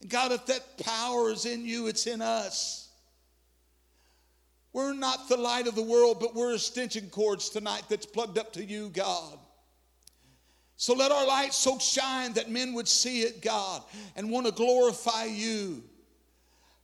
And 0.02 0.10
God, 0.10 0.32
if 0.32 0.44
that 0.46 0.76
power 0.84 1.30
is 1.30 1.46
in 1.46 1.64
you, 1.64 1.86
it's 1.86 2.06
in 2.06 2.20
us. 2.20 2.89
We're 4.72 4.94
not 4.94 5.28
the 5.28 5.36
light 5.36 5.66
of 5.66 5.74
the 5.74 5.82
world, 5.82 6.18
but 6.20 6.34
we're 6.34 6.54
extension 6.54 7.08
cords 7.10 7.48
tonight 7.48 7.82
that's 7.88 8.06
plugged 8.06 8.38
up 8.38 8.52
to 8.52 8.64
you, 8.64 8.88
God. 8.90 9.38
So 10.76 10.94
let 10.94 11.12
our 11.12 11.26
light 11.26 11.52
so 11.52 11.78
shine 11.78 12.32
that 12.34 12.50
men 12.50 12.72
would 12.74 12.88
see 12.88 13.22
it, 13.22 13.42
God, 13.42 13.82
and 14.16 14.30
want 14.30 14.46
to 14.46 14.52
glorify 14.52 15.24
you. 15.24 15.82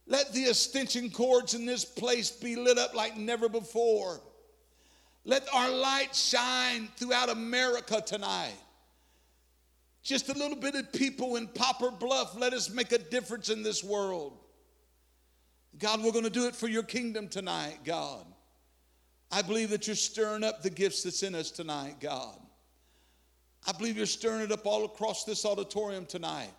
Let 0.06 0.32
the 0.32 0.48
extension 0.48 1.10
cords 1.10 1.54
in 1.54 1.64
this 1.64 1.84
place 1.84 2.30
be 2.30 2.56
lit 2.56 2.78
up 2.78 2.94
like 2.94 3.16
never 3.16 3.48
before. 3.48 4.20
Let 5.24 5.42
our 5.52 5.70
light 5.70 6.14
shine 6.14 6.88
throughout 6.96 7.30
America 7.30 8.02
tonight. 8.04 8.54
Just 10.02 10.28
a 10.28 10.34
little 10.38 10.56
bit 10.56 10.76
of 10.76 10.92
people 10.92 11.36
in 11.36 11.48
Poplar 11.48 11.90
Bluff, 11.90 12.36
let 12.38 12.52
us 12.52 12.70
make 12.70 12.92
a 12.92 12.98
difference 12.98 13.48
in 13.48 13.64
this 13.64 13.82
world. 13.82 14.38
God, 15.78 16.02
we're 16.02 16.12
going 16.12 16.24
to 16.24 16.30
do 16.30 16.46
it 16.46 16.56
for 16.56 16.68
your 16.68 16.82
kingdom 16.82 17.28
tonight, 17.28 17.78
God. 17.84 18.24
I 19.30 19.42
believe 19.42 19.70
that 19.70 19.86
you're 19.86 19.96
stirring 19.96 20.44
up 20.44 20.62
the 20.62 20.70
gifts 20.70 21.02
that's 21.02 21.22
in 21.22 21.34
us 21.34 21.50
tonight, 21.50 21.96
God. 22.00 22.38
I 23.66 23.72
believe 23.72 23.96
you're 23.96 24.06
stirring 24.06 24.42
it 24.42 24.52
up 24.52 24.64
all 24.64 24.84
across 24.84 25.24
this 25.24 25.44
auditorium 25.44 26.06
tonight. 26.06 26.52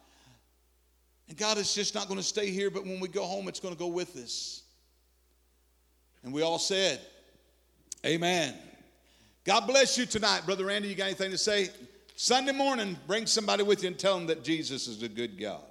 And 1.30 1.38
God 1.38 1.58
is 1.58 1.74
just 1.74 1.96
not 1.96 2.08
going 2.08 2.20
to 2.20 2.26
stay 2.26 2.52
here, 2.52 2.70
but 2.70 2.84
when 2.84 3.00
we 3.00 3.08
go 3.08 3.24
home, 3.24 3.48
it's 3.48 3.60
going 3.60 3.74
to 3.74 3.80
go 3.80 3.88
with 3.88 4.16
us. 4.18 4.64
And 6.24 6.34
we 6.34 6.42
all 6.42 6.60
said, 6.60 7.00
Amen. 8.06 8.54
God 9.44 9.66
bless 9.66 9.98
you 9.98 10.06
tonight. 10.06 10.46
Brother 10.46 10.66
Randy, 10.66 10.90
you 10.90 10.96
got 10.96 11.06
anything 11.06 11.32
to 11.32 11.38
say? 11.38 11.70
Sunday 12.16 12.52
morning, 12.52 12.98
bring 13.08 13.26
somebody 13.26 13.64
with 13.64 13.84
you 13.84 13.88
and 13.88 13.98
tell 13.98 14.18
them 14.18 14.28
that 14.28 14.44
Jesus 14.44 14.88
is 14.88 15.02
a 15.04 15.10
good 15.10 15.40
God. 15.40 15.64